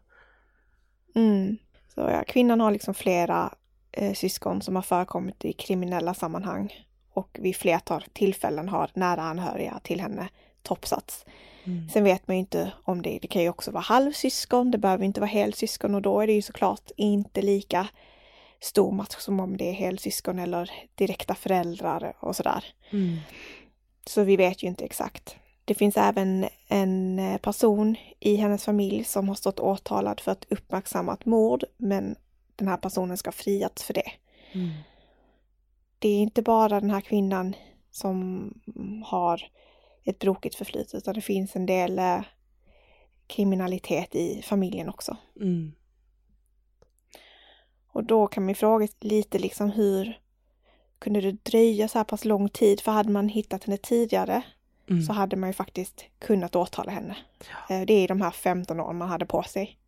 Mm. 1.14 1.56
Så 1.94 2.00
ja, 2.00 2.24
kvinnan 2.26 2.60
har 2.60 2.70
liksom 2.70 2.94
flera 2.94 3.54
eh, 3.92 4.12
syskon 4.12 4.62
som 4.62 4.74
har 4.74 4.82
förekommit 4.82 5.44
i 5.44 5.52
kriminella 5.52 6.14
sammanhang 6.14 6.72
och 7.12 7.38
vid 7.40 7.56
flertal 7.56 8.04
tillfällen 8.12 8.68
har 8.68 8.90
nära 8.94 9.22
anhöriga 9.22 9.80
till 9.82 10.00
henne 10.00 10.28
topsats. 10.62 11.24
Mm. 11.64 11.88
Sen 11.88 12.04
vet 12.04 12.28
man 12.28 12.36
ju 12.36 12.40
inte 12.40 12.72
om 12.84 13.02
det, 13.02 13.18
det 13.22 13.28
kan 13.28 13.42
ju 13.42 13.48
också 13.48 13.70
vara 13.70 13.82
halvsyskon, 13.82 14.70
det 14.70 14.78
behöver 14.78 15.04
inte 15.04 15.20
vara 15.20 15.30
helsyskon 15.30 15.94
och 15.94 16.02
då 16.02 16.20
är 16.20 16.26
det 16.26 16.32
ju 16.32 16.42
såklart 16.42 16.90
inte 16.96 17.42
lika 17.42 17.88
stor 18.60 18.92
match 18.92 19.16
som 19.18 19.40
om 19.40 19.56
det 19.56 19.68
är 19.68 19.72
helsyskon 19.72 20.38
eller 20.38 20.70
direkta 20.94 21.34
föräldrar 21.34 22.16
och 22.20 22.36
sådär. 22.36 22.64
Mm. 22.90 23.16
Så 24.06 24.22
vi 24.22 24.36
vet 24.36 24.62
ju 24.62 24.66
inte 24.66 24.84
exakt. 24.84 25.36
Det 25.64 25.74
finns 25.74 25.96
även 25.96 26.46
en 26.68 27.18
eh, 27.18 27.38
person 27.38 27.96
i 28.20 28.36
hennes 28.36 28.64
familj 28.64 29.04
som 29.04 29.28
har 29.28 29.34
stått 29.34 29.60
åtalad 29.60 30.20
för 30.20 30.32
ett 30.32 30.46
uppmärksammat 30.48 31.24
mord, 31.24 31.64
men 31.76 32.16
den 32.56 32.68
här 32.68 32.76
personen 32.76 33.16
ska 33.16 33.32
friats 33.32 33.82
för 33.82 33.94
det. 33.94 34.12
Mm. 34.52 34.70
Det 35.98 36.08
är 36.08 36.20
inte 36.20 36.42
bara 36.42 36.80
den 36.80 36.90
här 36.90 37.00
kvinnan 37.00 37.56
som 37.90 38.50
har 39.04 39.50
ett 40.04 40.18
brokigt 40.18 40.54
förflutet, 40.54 40.94
utan 40.94 41.14
det 41.14 41.20
finns 41.20 41.56
en 41.56 41.66
del 41.66 41.98
eh, 41.98 42.20
kriminalitet 43.26 44.14
i 44.14 44.42
familjen 44.42 44.88
också. 44.88 45.16
Mm. 45.40 45.72
Och 47.92 48.04
då 48.04 48.26
kan 48.26 48.44
man 48.44 48.54
fråga 48.54 48.88
lite 49.00 49.38
liksom 49.38 49.70
hur 49.70 50.20
kunde 51.00 51.20
det 51.20 51.44
dröja 51.44 51.88
så 51.88 51.98
här 51.98 52.04
pass 52.04 52.24
lång 52.24 52.48
tid? 52.48 52.80
För 52.80 52.92
hade 52.92 53.10
man 53.10 53.28
hittat 53.28 53.64
henne 53.64 53.76
tidigare 53.76 54.42
Mm. 54.90 55.02
så 55.02 55.12
hade 55.12 55.36
man 55.36 55.48
ju 55.48 55.52
faktiskt 55.52 56.04
kunnat 56.18 56.56
åtala 56.56 56.90
henne. 56.92 57.16
Eh, 57.70 57.80
Det 57.80 57.92
är 57.92 58.08
de 58.08 58.20
här 58.20 58.30
15 58.30 58.80
åren 58.80 58.96
man 58.98 59.08
hade 59.08 59.26
på 59.26 59.42
sig. 59.42 59.78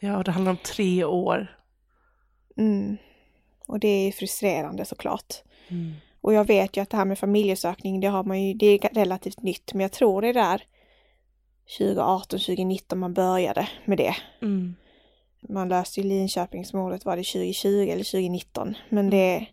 Ja, 0.00 0.22
det 0.22 0.30
handlar 0.30 0.50
om 0.52 0.56
tre 0.56 1.04
år. 1.04 1.58
Mm. 2.56 2.96
Och 3.66 3.80
det 3.80 3.88
är 3.88 4.12
frustrerande 4.12 4.84
såklart. 4.84 5.34
Mm. 5.68 5.92
Och 6.20 6.32
jag 6.34 6.44
vet 6.46 6.76
ju 6.76 6.80
att 6.80 6.90
det 6.90 6.96
här 6.96 7.04
med 7.04 7.18
familjesökning, 7.18 8.00
det 8.00 8.06
har 8.06 8.24
man 8.24 8.42
ju, 8.42 8.54
det 8.54 8.66
är 8.66 8.78
relativt 8.94 9.42
nytt, 9.42 9.74
men 9.74 9.80
jag 9.80 9.92
tror 9.92 10.22
det 10.22 10.28
är 10.28 10.34
där 10.34 10.62
2018, 11.78 12.38
2019 12.38 12.98
man 12.98 13.14
började 13.14 13.68
med 13.84 13.98
det. 13.98 14.16
Mm. 14.42 14.74
Man 15.48 15.68
löste 15.68 16.00
ju 16.00 16.08
Linköpingsmordet, 16.08 17.04
var 17.04 17.16
det 17.16 17.22
2020 17.24 17.68
eller 17.68 18.04
2019? 18.04 18.74
Men 18.88 19.10
det, 19.10 19.46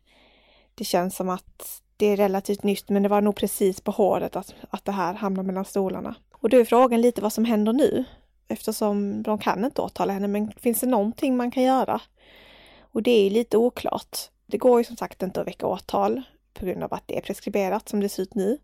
det 0.75 0.83
känns 0.83 1.15
som 1.15 1.29
att 1.29 1.81
det 1.97 2.05
är 2.05 2.17
relativt 2.17 2.63
nytt, 2.63 2.89
men 2.89 3.03
det 3.03 3.09
var 3.09 3.21
nog 3.21 3.35
precis 3.35 3.81
på 3.81 3.91
håret 3.91 4.35
att, 4.35 4.55
att 4.69 4.85
det 4.85 4.91
här 4.91 5.13
hamnar 5.13 5.43
mellan 5.43 5.65
stolarna. 5.65 6.15
Och 6.33 6.49
då 6.49 6.57
är 6.57 6.65
frågan 6.65 7.01
lite 7.01 7.21
vad 7.21 7.33
som 7.33 7.45
händer 7.45 7.73
nu, 7.73 8.03
eftersom 8.47 9.23
de 9.23 9.37
kan 9.37 9.65
inte 9.65 9.81
åtala 9.81 10.13
henne, 10.13 10.27
men 10.27 10.51
finns 10.51 10.79
det 10.79 10.87
någonting 10.87 11.37
man 11.37 11.51
kan 11.51 11.63
göra? 11.63 12.01
Och 12.81 13.03
det 13.03 13.11
är 13.11 13.29
lite 13.29 13.57
oklart. 13.57 14.17
Det 14.45 14.57
går 14.57 14.79
ju 14.79 14.83
som 14.83 14.97
sagt 14.97 15.23
inte 15.23 15.41
att 15.41 15.47
väcka 15.47 15.67
åtal 15.67 16.21
på 16.53 16.65
grund 16.65 16.83
av 16.83 16.93
att 16.93 17.03
det 17.05 17.17
är 17.17 17.21
preskriberat 17.21 17.89
som 17.89 17.99
det 17.99 18.09
ser 18.09 18.23
ut 18.23 18.35
nu. 18.35 18.57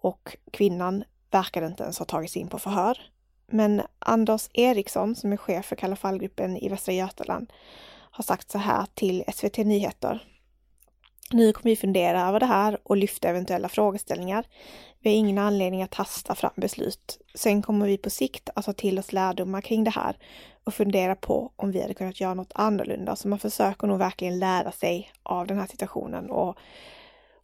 Och 0.00 0.36
kvinnan 0.50 1.04
verkar 1.30 1.66
inte 1.66 1.82
ens 1.82 1.98
ha 1.98 2.06
tagits 2.06 2.36
in 2.36 2.48
på 2.48 2.58
förhör. 2.58 2.98
Men 3.46 3.82
Anders 3.98 4.48
Eriksson 4.52 5.14
som 5.14 5.32
är 5.32 5.36
chef 5.36 5.66
för 5.66 5.76
Kalla 5.76 5.96
fallgruppen 5.96 6.56
i 6.56 6.68
Västra 6.68 6.92
Götaland 6.92 7.52
har 8.10 8.24
sagt 8.24 8.50
så 8.50 8.58
här 8.58 8.86
till 8.94 9.24
SVT 9.34 9.56
Nyheter. 9.56 10.35
Nu 11.32 11.52
kommer 11.52 11.70
vi 11.70 11.76
fundera 11.76 12.28
över 12.28 12.40
det 12.40 12.46
här 12.46 12.78
och 12.82 12.96
lyfta 12.96 13.28
eventuella 13.28 13.68
frågeställningar. 13.68 14.44
Vi 15.00 15.10
har 15.10 15.16
ingen 15.16 15.38
anledning 15.38 15.82
att 15.82 15.94
hasta 15.94 16.34
fram 16.34 16.52
beslut. 16.56 17.18
Sen 17.34 17.62
kommer 17.62 17.86
vi 17.86 17.98
på 17.98 18.10
sikt 18.10 18.50
att 18.54 18.64
ta 18.64 18.72
till 18.72 18.98
oss 18.98 19.12
lärdomar 19.12 19.60
kring 19.60 19.84
det 19.84 19.90
här 19.90 20.16
och 20.64 20.74
fundera 20.74 21.14
på 21.14 21.52
om 21.56 21.72
vi 21.72 21.82
hade 21.82 21.94
kunnat 21.94 22.20
göra 22.20 22.34
något 22.34 22.52
annorlunda. 22.54 23.16
Så 23.16 23.28
man 23.28 23.38
försöker 23.38 23.86
nog 23.86 23.98
verkligen 23.98 24.38
lära 24.38 24.72
sig 24.72 25.12
av 25.22 25.46
den 25.46 25.58
här 25.58 25.66
situationen 25.66 26.30
och, 26.30 26.56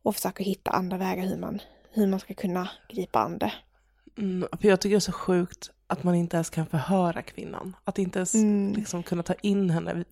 och 0.02 0.14
försöker 0.14 0.44
hitta 0.44 0.70
andra 0.70 0.96
vägar 0.96 1.22
hur 1.22 1.36
man, 1.36 1.60
hur 1.90 2.06
man 2.06 2.20
ska 2.20 2.34
kunna 2.34 2.68
gripa 2.88 3.18
an 3.18 3.38
det. 3.38 3.52
Mm, 4.18 4.48
för 4.60 4.68
jag 4.68 4.80
tycker 4.80 4.94
det 4.94 4.98
är 4.98 5.00
så 5.00 5.12
sjukt 5.12 5.70
att 5.86 6.02
man 6.02 6.14
inte 6.14 6.36
ens 6.36 6.50
kan 6.50 6.66
förhöra 6.66 7.22
kvinnan. 7.22 7.76
Att 7.84 7.98
inte 7.98 8.18
ens 8.18 8.34
Mm. 8.34 8.72
liksom 8.72 9.02
kunna 9.02 9.22
ta 9.22 9.34
in 9.34 9.70
henne. 9.70 10.04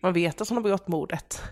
Man 0.00 0.12
vet 0.12 0.40
att 0.40 0.48
hon 0.48 0.56
har 0.56 0.62
begått 0.62 0.88
mordet. 0.88 1.42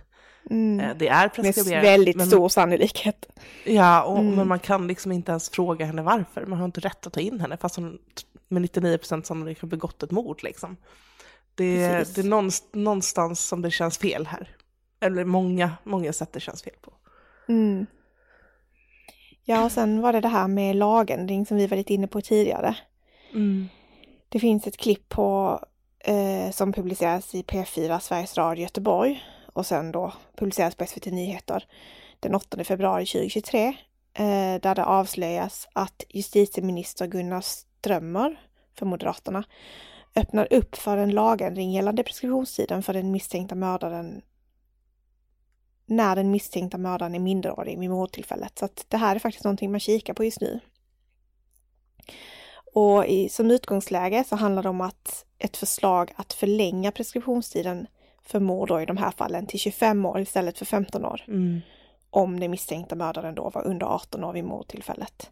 Mm. 0.50 0.80
Eh, 0.80 0.96
Det 0.96 1.08
är 1.08 1.22
Med 1.22 1.32
preskriberat. 1.34 1.84
väldigt 1.84 2.16
men, 2.16 2.26
stor 2.26 2.48
sannolikhet. 2.48 3.26
Ja, 3.64 4.02
och, 4.02 4.18
Mm. 4.18 4.34
men 4.34 4.48
man 4.48 4.58
kan 4.58 4.86
liksom 4.86 5.12
inte 5.12 5.30
ens 5.32 5.50
fråga 5.50 5.86
henne 5.86 6.02
varför. 6.02 6.46
Man 6.46 6.58
har 6.58 6.64
inte 6.64 6.80
rätt 6.80 7.06
att 7.06 7.12
ta 7.12 7.20
in 7.20 7.40
henne 7.40 7.56
fast 7.56 7.76
hon 7.76 7.98
med 8.48 8.62
99% 8.62 9.26
sannolikhet 9.26 9.62
har 9.62 9.68
begått 9.68 10.02
ett 10.02 10.10
mord 10.10 10.42
liksom. 10.42 10.76
Det, 11.54 11.88
Precis. 11.90 12.14
det 12.14 12.20
är 12.20 12.76
någonstans, 12.78 13.40
som 13.48 13.62
det 13.62 13.70
känns 13.70 13.98
fel 13.98 14.26
här. 14.26 14.48
Eller 15.00 15.24
många, 15.24 15.72
många 15.84 16.12
sätt 16.12 16.32
det 16.32 16.40
känns 16.40 16.62
fel 16.62 16.74
på. 16.82 16.92
Mm. 17.48 17.86
Ja, 19.44 19.64
och 19.64 19.72
sen 19.72 20.00
var 20.00 20.12
det 20.12 20.20
det 20.20 20.28
här 20.28 20.48
med 20.48 20.76
lagändring 20.76 21.46
som 21.46 21.56
vi 21.56 21.66
var 21.66 21.76
lite 21.76 21.94
inne 21.94 22.06
på 22.06 22.20
tidigare. 22.20 22.76
Det 24.28 24.40
finns 24.40 24.66
ett 24.66 24.76
klipp 24.76 25.08
på, 25.08 25.60
eh, 25.98 26.50
som 26.52 26.72
publiceras 26.72 27.34
i 27.34 27.42
P4 27.42 27.98
Sveriges 28.00 28.38
Radio 28.38 28.62
Göteborg 28.62 29.22
och 29.52 29.66
sen 29.66 29.92
då 29.92 30.12
publiceras 30.36 30.74
på 30.74 30.86
SVT 30.86 31.06
Nyheter 31.06 31.66
den 32.20 32.34
8 32.34 32.64
februari 32.64 33.06
2023 33.06 33.66
eh, 34.14 34.60
där 34.60 34.74
det 34.74 34.84
avslöjas 34.84 35.68
att 35.72 36.04
justitieminister 36.08 37.06
Gunnar 37.06 37.40
Strömmer 37.40 38.40
för 38.74 38.86
Moderaterna 38.86 39.44
öppnar 40.14 40.52
upp 40.52 40.76
för 40.76 40.96
en 40.96 41.10
lagändring 41.10 41.72
gällande 41.72 42.02
preskriptionstiden 42.02 42.82
för 42.82 42.92
den 42.92 43.10
misstänkta 43.10 43.54
mördaren 43.54 44.22
när 45.86 46.16
den 46.16 46.30
misstänkta 46.30 46.78
mördaren 46.78 47.14
är 47.14 47.18
minderårig 47.18 47.78
vid 47.78 47.90
mordtillfället. 47.90 48.58
Så 48.58 48.64
att 48.64 48.84
det 48.88 48.96
här 48.96 49.14
är 49.14 49.18
faktiskt 49.18 49.44
någonting 49.44 49.70
man 49.70 49.80
kikar 49.80 50.14
på 50.14 50.24
just 50.24 50.40
nu. 50.40 50.60
Och 52.74 53.06
i, 53.06 53.28
som 53.28 53.50
utgångsläge 53.50 54.24
så 54.28 54.36
handlar 54.36 54.62
det 54.62 54.68
om 54.68 54.80
att 54.80 55.24
ett 55.38 55.56
förslag 55.56 56.12
att 56.16 56.32
förlänga 56.32 56.92
preskriptionstiden 56.92 57.86
för 58.22 58.40
mord 58.40 58.68
då 58.68 58.80
i 58.80 58.86
de 58.86 58.96
här 58.96 59.10
fallen 59.10 59.46
till 59.46 59.58
25 59.60 60.06
år 60.06 60.20
istället 60.20 60.58
för 60.58 60.64
15 60.64 61.04
år. 61.04 61.24
Mm. 61.28 61.60
Om 62.10 62.40
den 62.40 62.50
misstänkta 62.50 62.94
mördaren 62.94 63.34
då 63.34 63.50
var 63.50 63.66
under 63.66 63.86
18 63.86 64.24
år 64.24 64.32
vid 64.32 64.44
mordtillfället. 64.44 65.30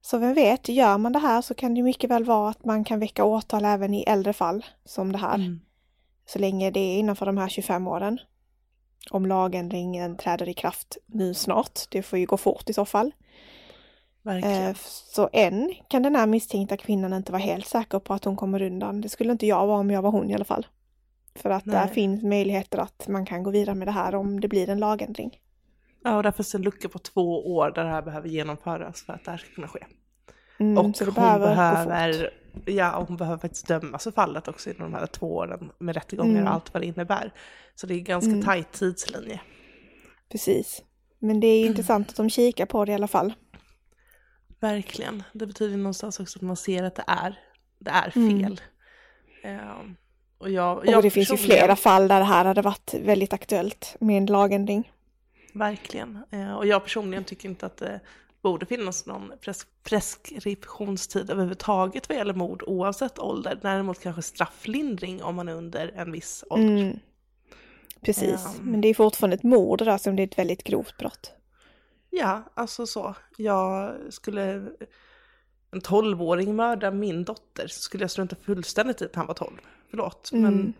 Så 0.00 0.18
vem 0.18 0.34
vet, 0.34 0.68
gör 0.68 0.98
man 0.98 1.12
det 1.12 1.18
här 1.18 1.42
så 1.42 1.54
kan 1.54 1.74
det 1.74 1.82
mycket 1.82 2.10
väl 2.10 2.24
vara 2.24 2.50
att 2.50 2.64
man 2.64 2.84
kan 2.84 3.00
väcka 3.00 3.24
åtal 3.24 3.64
även 3.64 3.94
i 3.94 4.02
äldre 4.02 4.32
fall 4.32 4.66
som 4.84 5.12
det 5.12 5.18
här. 5.18 5.34
Mm. 5.34 5.60
Så 6.26 6.38
länge 6.38 6.70
det 6.70 6.80
är 6.80 6.98
innanför 6.98 7.26
de 7.26 7.38
här 7.38 7.48
25 7.48 7.88
åren. 7.88 8.18
Om 9.10 9.26
lagändringen 9.26 10.16
träder 10.16 10.48
i 10.48 10.54
kraft 10.54 10.96
nu 11.06 11.34
snart. 11.34 11.80
Det 11.90 12.02
får 12.02 12.18
ju 12.18 12.26
gå 12.26 12.36
fort 12.36 12.70
i 12.70 12.72
så 12.72 12.84
fall. 12.84 13.12
Verkligen. 14.22 14.62
Eh, 14.62 14.76
Så 14.84 15.28
än 15.32 15.74
kan 15.88 16.02
den 16.02 16.16
här 16.16 16.26
misstänkta 16.26 16.76
kvinnan 16.76 17.12
inte 17.12 17.32
vara 17.32 17.42
helt 17.42 17.66
säker 17.66 17.98
på 17.98 18.14
att 18.14 18.24
hon 18.24 18.36
kommer 18.36 18.62
undan. 18.62 19.00
Det 19.00 19.08
skulle 19.08 19.32
inte 19.32 19.46
jag 19.46 19.66
vara 19.66 19.78
om 19.78 19.90
jag 19.90 20.02
var 20.02 20.10
hon 20.10 20.30
i 20.30 20.34
alla 20.34 20.44
fall. 20.44 20.66
För 21.34 21.50
att 21.50 21.64
där 21.64 21.84
Nej. 21.84 21.94
finns 21.94 22.22
möjligheter 22.22 22.78
att 22.78 23.08
man 23.08 23.26
kan 23.26 23.42
gå 23.42 23.50
vidare 23.50 23.74
med 23.74 23.88
det 23.88 23.92
här 23.92 24.14
om 24.14 24.40
det 24.40 24.48
blir 24.48 24.68
en 24.68 24.78
lagändring. 24.78 25.38
Ja, 26.04 26.16
och 26.16 26.22
därför 26.22 26.36
finns 26.36 26.54
en 26.54 26.62
lucka 26.62 26.88
på 26.88 26.98
två 26.98 27.54
år 27.56 27.70
där 27.74 27.84
det 27.84 27.90
här 27.90 28.02
behöver 28.02 28.28
genomföras 28.28 29.02
för 29.02 29.12
att 29.12 29.24
det 29.24 29.30
här 29.30 29.38
ska 29.38 29.54
kunna 29.54 29.68
ske. 29.68 29.86
Mm, 30.60 30.78
och 30.78 30.84
hon 30.84 30.92
behöver 31.14 31.46
behöver, 31.46 32.30
ja, 32.66 33.04
hon 33.08 33.16
behöver 33.16 33.38
faktiskt 33.38 33.68
dömas 33.68 34.04
för 34.04 34.10
fallet 34.10 34.48
också 34.48 34.70
inom 34.70 34.92
de 34.92 34.98
här 34.98 35.06
två 35.06 35.36
åren 35.36 35.72
med 35.78 35.94
rättegångar 35.94 36.30
Mm. 36.40 36.46
och 36.46 36.52
allt 36.52 36.74
vad 36.74 36.82
det 36.82 36.86
innebär. 36.86 37.32
Så 37.74 37.86
det 37.86 37.94
är 37.94 38.00
ganska 38.00 38.30
Mm. 38.30 38.42
tajt 38.42 38.72
tidslinje. 38.72 39.40
Precis. 40.30 40.82
Men 41.18 41.40
det 41.40 41.46
är 41.46 41.66
intressant 41.66 42.10
att 42.10 42.16
de 42.16 42.30
kikar 42.30 42.66
på 42.66 42.84
det 42.84 42.92
i 42.92 42.94
alla 42.94 43.08
fall. 43.08 43.32
Verkligen. 44.60 45.22
Det 45.32 45.46
betyder 45.46 45.76
någonstans 45.76 46.20
också 46.20 46.38
att 46.38 46.42
man 46.42 46.56
ser 46.56 46.82
att 46.82 46.94
det 46.94 47.04
är, 47.06 47.38
det 47.78 47.90
är 47.90 48.12
Mm. 48.16 48.40
fel. 48.40 48.60
Och 50.40 50.50
jag, 50.50 50.78
Och 50.78 50.86
jag 50.86 51.02
det 51.02 51.10
finns 51.10 51.32
ju 51.32 51.36
flera 51.36 51.76
fall 51.76 52.08
där 52.08 52.18
det 52.18 52.24
här 52.24 52.44
hade 52.44 52.62
varit 52.62 52.94
väldigt 52.94 53.32
aktuellt 53.32 53.96
med 54.00 54.18
en 54.18 54.26
lagändring. 54.26 54.92
Verkligen. 55.52 56.18
Eh, 56.30 56.52
Och 56.54 56.66
jag 56.66 56.82
personligen 56.84 57.24
tycker 57.24 57.48
inte 57.48 57.66
att 57.66 57.76
det 57.76 58.00
borde 58.42 58.66
finnas 58.66 59.06
någon 59.06 59.32
pres- 59.40 59.66
preskriptionstid 59.82 61.30
överhuvudtaget 61.30 62.08
vad 62.08 62.18
gäller 62.18 62.34
mord 62.34 62.62
oavsett 62.66 63.18
ålder. 63.18 63.58
Däremot 63.62 64.00
kanske 64.00 64.22
strafflindring 64.22 65.22
om 65.22 65.34
man 65.34 65.48
är 65.48 65.54
under 65.54 65.92
en 65.96 66.12
viss 66.12 66.44
ålder. 66.50 66.66
Mm. 66.82 66.98
Precis, 68.02 68.40
Ja. 68.44 68.50
men 68.62 68.80
det 68.80 68.88
är 68.88 68.94
fortfarande 68.94 69.36
ett 69.36 69.42
mord 69.42 69.78
där 69.78 69.98
som 69.98 70.16
det 70.16 70.22
är 70.22 70.26
ett 70.26 70.38
väldigt 70.38 70.64
grovt 70.64 70.98
brott. 70.98 71.32
Ja, 72.10 72.42
alltså 72.54 72.86
så. 72.86 73.14
Jag 73.36 73.94
skulle... 74.10 74.66
En 75.72 75.80
tolvåring 75.80 76.56
mörda 76.56 76.90
min 76.90 77.24
dotter 77.24 77.66
så 77.68 77.80
skulle 77.80 78.02
jag 78.04 78.10
strunta 78.10 78.36
fullständigt 78.36 79.02
i 79.02 79.04
att 79.04 79.14
han 79.16 79.26
var 79.26 79.34
tolv. 79.34 79.58
Förlåt. 79.90 80.30
Mm. 80.32 80.42
Men, 80.42 80.74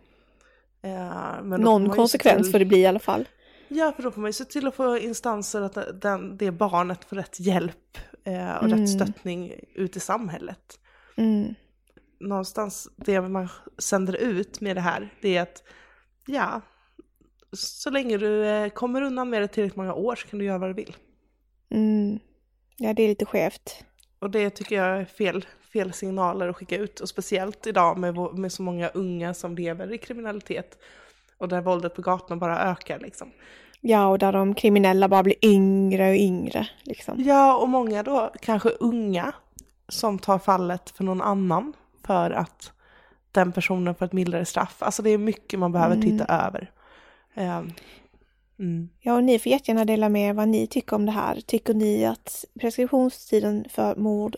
eh, 0.92 1.42
men 1.42 1.60
Någon 1.60 1.90
konsekvens 1.90 2.42
till- 2.42 2.52
får 2.52 2.58
det 2.58 2.64
bli 2.64 2.78
i 2.78 2.86
alla 2.86 2.98
fall. 2.98 3.28
Ja, 3.68 3.92
för 3.96 4.02
då 4.02 4.10
får 4.10 4.20
man 4.20 4.28
ju 4.28 4.32
se 4.32 4.44
till 4.44 4.66
att 4.66 4.74
få 4.74 4.98
instanser 4.98 5.60
att 5.60 6.00
den, 6.02 6.36
det 6.36 6.50
barnet 6.50 7.04
får 7.04 7.16
rätt 7.16 7.40
hjälp 7.40 7.98
eh, 8.24 8.56
och 8.56 8.64
Mm. 8.64 8.78
rätt 8.80 8.90
stöttning 8.90 9.52
ut 9.74 9.96
i 9.96 10.00
samhället. 10.00 10.78
Mm. 11.16 11.54
Någonstans 12.20 12.88
det 12.96 13.20
man 13.20 13.48
sänder 13.78 14.14
ut 14.14 14.60
med 14.60 14.76
det 14.76 14.80
här, 14.80 15.14
det 15.20 15.36
är 15.36 15.42
att 15.42 15.62
ja, 16.26 16.60
så 17.52 17.90
länge 17.90 18.18
du 18.18 18.46
eh, 18.46 18.68
kommer 18.68 19.02
undan 19.02 19.30
med 19.30 19.42
det 19.42 19.48
tillräckligt 19.48 19.76
många 19.76 19.94
år 19.94 20.16
så 20.16 20.28
kan 20.28 20.38
du 20.38 20.44
göra 20.44 20.58
vad 20.58 20.70
du 20.70 20.74
vill. 20.74 20.96
Mm. 21.70 22.18
Ja, 22.76 22.92
det 22.94 23.02
är 23.02 23.08
lite 23.08 23.26
skevt. 23.26 23.84
Och 24.18 24.30
det 24.30 24.50
tycker 24.50 24.76
jag 24.76 25.00
är 25.00 25.04
fel, 25.04 25.46
fel 25.72 25.92
signaler 25.92 26.48
att 26.48 26.56
skicka 26.56 26.76
ut. 26.76 27.00
Och 27.00 27.08
speciellt 27.08 27.66
idag 27.66 27.98
med, 27.98 28.14
med 28.34 28.52
så 28.52 28.62
många 28.62 28.88
unga 28.88 29.34
som 29.34 29.54
lever 29.54 29.92
i 29.92 29.98
kriminalitet. 29.98 30.78
Och 31.38 31.48
där 31.48 31.60
våldet 31.60 31.94
på 31.94 32.02
gatorna 32.02 32.36
bara 32.36 32.70
ökar 32.70 32.98
liksom. 32.98 33.30
Ja, 33.80 34.06
och 34.06 34.18
där 34.18 34.32
de 34.32 34.54
kriminella 34.54 35.08
bara 35.08 35.22
blir 35.22 35.44
yngre 35.44 36.08
och 36.08 36.16
yngre. 36.16 36.68
Liksom. 36.82 37.14
Ja, 37.18 37.56
och 37.56 37.68
många 37.68 38.02
då 38.02 38.32
kanske 38.40 38.68
unga 38.68 39.32
som 39.88 40.18
tar 40.18 40.38
fallet 40.38 40.90
för 40.90 41.04
någon 41.04 41.22
annan 41.22 41.72
för 42.06 42.30
att 42.30 42.72
den 43.32 43.52
personen 43.52 43.94
får 43.94 44.04
ett 44.06 44.12
mildare 44.12 44.44
straff. 44.44 44.76
Alltså 44.78 45.02
det 45.02 45.10
är 45.10 45.18
mycket 45.18 45.58
man 45.58 45.72
behöver 45.72 45.94
Mm. 45.96 46.08
titta 46.10 46.24
över. 46.46 46.70
Ehm, 47.34 47.72
mm. 48.58 48.88
Ja, 49.00 49.14
och 49.14 49.24
ni 49.24 49.38
får 49.38 49.52
jättegärna 49.52 49.84
dela 49.84 50.08
med 50.08 50.28
er 50.28 50.32
vad 50.32 50.48
ni 50.48 50.66
tycker 50.66 50.96
om 50.96 51.06
det 51.06 51.12
här. 51.12 51.40
Tycker 51.46 51.74
ni 51.74 52.04
att 52.04 52.44
preskriptionstiden 52.60 53.66
för 53.70 53.96
mord 53.96 54.36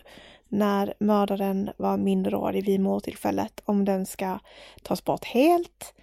när 0.53 0.95
mördaren 0.99 1.71
var 1.77 1.97
minderårig 1.97 2.67
vid 2.67 2.81
mordtillfället, 2.81 3.63
om 3.65 3.85
den 3.85 4.07
ska 4.07 4.39
tas 4.83 5.05
bort 5.05 5.25
helt? 5.25 5.95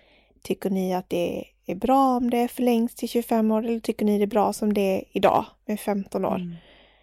Tycker 0.41 0.69
ni 0.69 0.93
att 0.93 1.09
det 1.09 1.45
är 1.65 1.75
bra 1.75 2.17
om 2.17 2.29
det 2.29 2.47
förlängs 2.47 2.95
till 2.95 3.09
25 3.09 3.51
år 3.51 3.65
eller 3.65 3.79
tycker 3.79 4.05
ni 4.05 4.17
det 4.17 4.23
är 4.23 4.27
bra 4.27 4.53
som 4.53 4.73
det 4.73 4.81
är 4.81 5.03
idag 5.11 5.45
med 5.65 5.79
15 5.79 6.25
år? 6.25 6.35
Mm. 6.35 6.55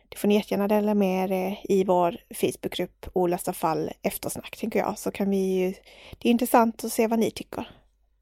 Det 0.09 0.17
får 0.17 0.29
ni 0.29 0.35
jättegärna 0.35 0.69
dela 0.69 0.95
med 0.95 1.31
er 1.31 1.59
i 1.65 1.85
vår 1.85 2.17
Facebookgrupp 2.35 3.07
Olösta 3.13 3.53
fall 3.53 3.91
eftersnack, 4.03 4.57
tänker 4.57 4.79
jag. 4.79 4.99
Så 4.99 5.11
kan 5.11 5.31
vi 5.31 5.37
ju... 5.37 5.75
Det 6.19 6.29
är 6.29 6.31
intressant 6.31 6.85
att 6.85 6.93
se 6.93 7.07
vad 7.07 7.19
ni 7.19 7.31
tycker. 7.31 7.69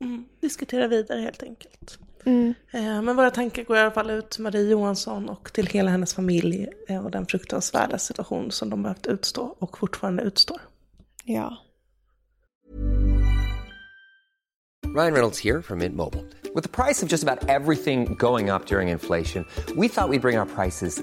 Mm. 0.00 0.24
Diskutera 0.40 0.86
vidare 0.88 1.20
helt 1.20 1.42
enkelt. 1.42 1.98
Mm. 2.26 2.54
Eh, 2.70 3.02
Men 3.02 3.16
våra 3.16 3.30
tankar 3.30 3.64
går 3.64 3.76
i 3.76 3.80
alla 3.80 3.90
fall 3.90 4.10
ut 4.10 4.30
till 4.30 4.42
Marie 4.42 4.70
Johansson 4.70 5.28
och 5.28 5.52
till 5.52 5.66
hela 5.66 5.90
hennes 5.90 6.14
familj 6.14 6.68
eh, 6.88 7.04
och 7.04 7.10
den 7.10 7.26
fruktansvärda 7.26 7.98
situation 7.98 8.50
som 8.50 8.70
de 8.70 8.82
behövt 8.82 9.06
utstå 9.06 9.56
och 9.58 9.78
fortfarande 9.78 10.22
utstår. 10.22 10.60
Ja. 11.24 11.56
Ryan 14.96 15.12
Reynolds 15.12 15.40
here 15.40 15.62
from 15.62 15.78
Mint 15.78 15.96
Mobile. 15.96 16.24
With 16.54 16.62
the 16.62 16.84
price 16.84 17.02
of 17.02 17.08
just 17.08 17.24
about 17.24 17.48
everything 17.48 18.14
going 18.18 18.48
up 18.50 18.66
during 18.66 18.90
inflation, 18.90 19.44
we 19.76 19.88
thought 19.88 20.08
we'd 20.08 20.20
bring 20.22 20.38
our 20.38 20.46
prices 20.46 21.02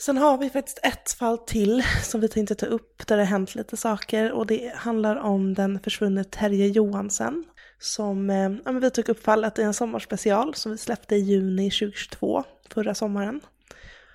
Sen 0.00 0.16
har 0.16 0.38
vi 0.38 0.50
faktiskt 0.50 0.78
ett 0.82 1.12
fall 1.12 1.38
till 1.38 1.82
som 2.02 2.20
vi 2.20 2.28
tänkte 2.28 2.54
ta 2.54 2.66
upp 2.66 3.06
där 3.06 3.16
det 3.16 3.22
har 3.22 3.30
hänt 3.30 3.54
lite 3.54 3.76
saker 3.76 4.32
och 4.32 4.46
det 4.46 4.72
handlar 4.74 5.16
om 5.16 5.54
den 5.54 5.80
försvunne 5.80 6.24
Terje 6.24 6.66
Johansen. 6.66 7.44
Som, 7.78 8.30
eh, 8.30 8.36
ja, 8.36 8.72
men 8.72 8.80
vi 8.80 8.90
tog 8.90 9.08
upp 9.08 9.24
fallet 9.24 9.58
i 9.58 9.62
en 9.62 9.74
sommarspecial 9.74 10.54
som 10.54 10.72
vi 10.72 10.78
släppte 10.78 11.16
i 11.16 11.18
juni 11.18 11.70
2022, 11.70 12.44
förra 12.68 12.94
sommaren. 12.94 13.40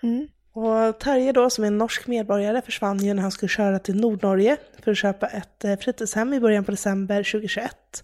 Mm. 0.03 0.27
Och 0.53 0.99
Terje 0.99 1.31
då, 1.31 1.49
som 1.49 1.63
är 1.63 1.67
en 1.67 1.77
norsk 1.77 2.07
medborgare, 2.07 2.61
försvann 2.61 2.97
ju 2.97 3.13
när 3.13 3.21
han 3.21 3.31
skulle 3.31 3.49
köra 3.49 3.79
till 3.79 3.95
Nordnorge 3.95 4.57
för 4.83 4.91
att 4.91 4.97
köpa 4.97 5.27
ett 5.27 5.63
eh, 5.63 5.77
fritidshem 5.77 6.33
i 6.33 6.39
början 6.39 6.63
på 6.63 6.71
december 6.71 7.23
2021. 7.23 8.03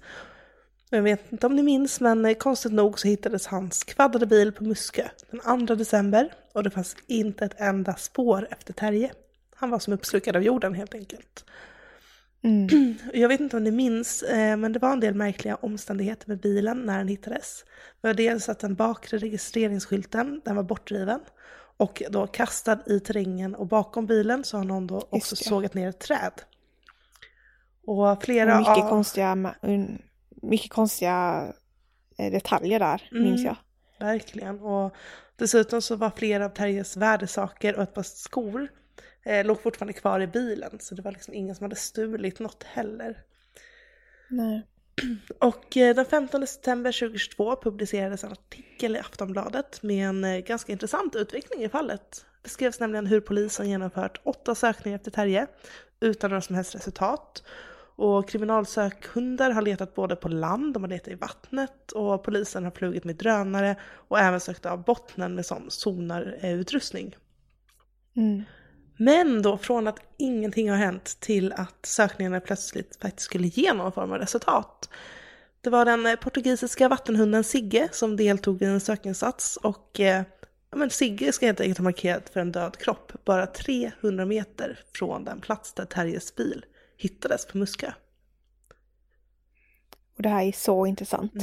Jag 0.94 1.02
vet 1.02 1.32
inte 1.32 1.48
om 1.48 1.56
ni 1.56 1.64
minns, 1.64 2.02
men 2.02 2.26
eh, 2.26 2.34
konstigt 2.34 2.72
nog 2.72 3.00
så 3.00 3.08
hittades 3.08 3.48
hans 3.48 3.84
kvaddade 3.84 4.26
bil 4.26 4.52
på 4.52 4.64
Muskö 4.64 5.08
den 5.32 5.68
2 5.68 5.76
december 5.76 6.34
och 6.54 6.64
det 6.64 6.70
fanns 6.70 6.96
inte 7.08 7.46
ett 7.46 7.56
enda 7.58 7.96
spår 7.96 8.48
efter 8.52 8.74
Terje. 8.74 9.12
Han 9.56 9.70
var 9.70 9.80
som 9.80 9.94
uppslukad 9.94 10.36
av 10.36 10.44
jorden 10.44 10.74
helt 10.74 10.94
enkelt. 10.94 11.46
Mm. 12.44 12.96
Jag 13.14 13.28
vet 13.30 13.40
inte 13.40 13.58
om 13.58 13.64
ni 13.64 13.72
minns, 13.72 14.24
eh, 14.24 14.58
men 14.58 14.74
det 14.74 14.80
var 14.80 14.92
en 14.92 15.00
del 15.00 15.14
märkliga 15.14 15.56
omständigheter 15.56 16.30
med 16.30 16.40
bilen 16.40 16.82
när 16.82 16.98
den 16.98 17.08
hittades. 17.08 17.66
Det 18.02 18.08
var 18.08 18.14
dels 18.14 18.50
att 18.50 18.60
den 18.60 18.76
bakre 18.76 19.18
registreringsskylten, 19.18 20.42
den 20.46 20.56
var 20.56 20.64
bortdriven 20.64 21.20
och 21.78 22.04
då 22.10 22.28
kastad 22.28 22.80
i 22.86 23.00
terrängen 23.00 23.56
och 23.56 23.68
bakom 23.68 24.06
bilen 24.06 24.44
så 24.44 24.58
har 24.58 24.64
någon 24.64 24.88
då 24.88 25.08
också 25.10 25.36
sågat 25.36 25.74
ner 25.74 25.90
ett 25.90 26.00
träd. 26.00 26.34
Och 27.86 28.24
flera 28.24 28.54
Och 28.54 28.60
mycket 28.60 28.84
av... 28.84 28.90
konstiga, 28.90 29.56
mycket 30.42 30.72
konstiga 30.72 31.48
eh, 32.18 32.32
detaljer 32.32 32.80
där, 32.80 33.10
minns 33.12 33.42
Mm. 33.42 33.46
jag. 33.46 33.56
Verkligen. 34.08 34.60
Och 34.60 34.96
dessutom 35.36 35.82
så 35.82 35.96
var 35.96 36.12
flera 36.16 36.46
av 36.46 36.50
Terjes 36.50 36.98
värdesaker 36.98 37.76
och 37.76 37.84
ett 37.84 37.94
par 37.94 38.04
skor 38.04 38.68
eh, 39.24 39.46
låg 39.46 39.62
fortfarande 39.62 39.94
kvar 39.94 40.20
i 40.20 40.28
bilen. 40.28 40.80
Så 40.80 40.96
det 40.96 41.02
var 41.02 41.12
liksom 41.12 41.34
ingen 41.34 41.56
som 41.56 41.64
hade 41.64 41.76
stulit 41.76 42.40
något 42.40 42.64
heller. 42.64 43.18
Nej. 44.30 44.68
Och 45.40 45.78
eh, 45.78 45.96
den 45.96 46.06
15 46.06 46.48
september 46.48 46.92
2022 46.92 47.56
publicerades 47.56 48.24
en 48.24 48.32
artikel 48.32 48.96
i 48.96 49.00
Aftonbladet 49.00 49.84
med 49.84 50.08
en 50.08 50.24
eh, 50.24 50.38
ganska 50.38 50.72
intressant 50.72 51.16
utveckling 51.16 51.64
i 51.64 51.70
fallet. 51.70 52.26
Det 52.42 52.50
skrevs 52.50 52.80
nämligen 52.80 53.08
hur 53.08 53.22
polisen 53.22 53.70
genomfört 53.70 54.22
åtta 54.24 54.56
sökningar 54.56 54.96
efter 54.98 55.12
Terje 55.12 55.48
utan 56.00 56.30
några 56.30 56.42
som 56.42 56.56
helst 56.56 56.76
resultat. 56.76 57.44
Och 57.96 58.30
kriminalsökhundar 58.30 59.52
har 59.52 59.62
letat 59.62 59.96
både 59.96 60.16
på 60.16 60.30
land, 60.30 60.74
de 60.74 60.84
har 60.84 60.90
letat 60.90 61.08
i 61.08 61.16
vattnet 61.16 61.92
och 61.92 62.24
polisen 62.24 62.64
har 62.64 62.72
flugit 62.72 63.04
med 63.04 63.16
drönare 63.16 63.76
och 63.84 64.20
även 64.20 64.40
sökt 64.40 64.66
av 64.66 64.84
bottnen 64.84 65.36
med 65.36 65.46
sån 65.46 65.66
sonarutrustning. 65.72 67.16
Mm. 68.16 68.44
Men 68.98 69.42
då 69.42 69.58
från 69.58 69.88
att 69.88 70.00
ingenting 70.18 70.70
har 70.70 70.78
hänt 70.78 71.18
till 71.20 71.54
att 71.54 71.86
sökningarna 71.86 72.40
plötsligt 72.40 72.98
faktiskt 73.02 73.26
skulle 73.26 73.48
ge 73.48 73.74
någon 73.74 73.92
form 73.92 74.12
av 74.12 74.18
resultat. 74.18 74.90
Det 75.62 75.70
var 75.70 75.86
den 75.86 76.06
eh, 76.06 76.16
portugisiska 76.16 76.90
vattenhunden 76.90 77.44
Sigge 77.44 77.90
som 77.92 78.18
deltog 78.18 78.62
i 78.62 78.66
en 78.66 78.80
sökinsats 78.80 79.58
och 79.58 80.00
eh, 80.00 80.24
men 80.76 80.90
Sigge 80.90 81.32
ska 81.32 81.46
helt 81.46 81.62
enkelt 81.62 81.78
ha 81.78 81.84
markerat 81.84 82.30
för 82.30 82.40
en 82.40 82.52
död 82.52 82.78
kropp 82.78 83.12
bara 83.26 83.48
300 83.48 84.26
meter 84.26 84.80
från 84.96 85.24
den 85.24 85.42
plats 85.42 85.74
där 85.74 85.86
Terjes 85.86 86.36
bil 86.36 86.66
hittades 87.02 87.48
på 87.48 87.58
Muskö. 87.58 87.92
Och 90.18 90.24
det 90.24 90.30
här 90.30 90.46
är 90.46 90.52
så 90.52 90.86
intressant. 90.86 91.34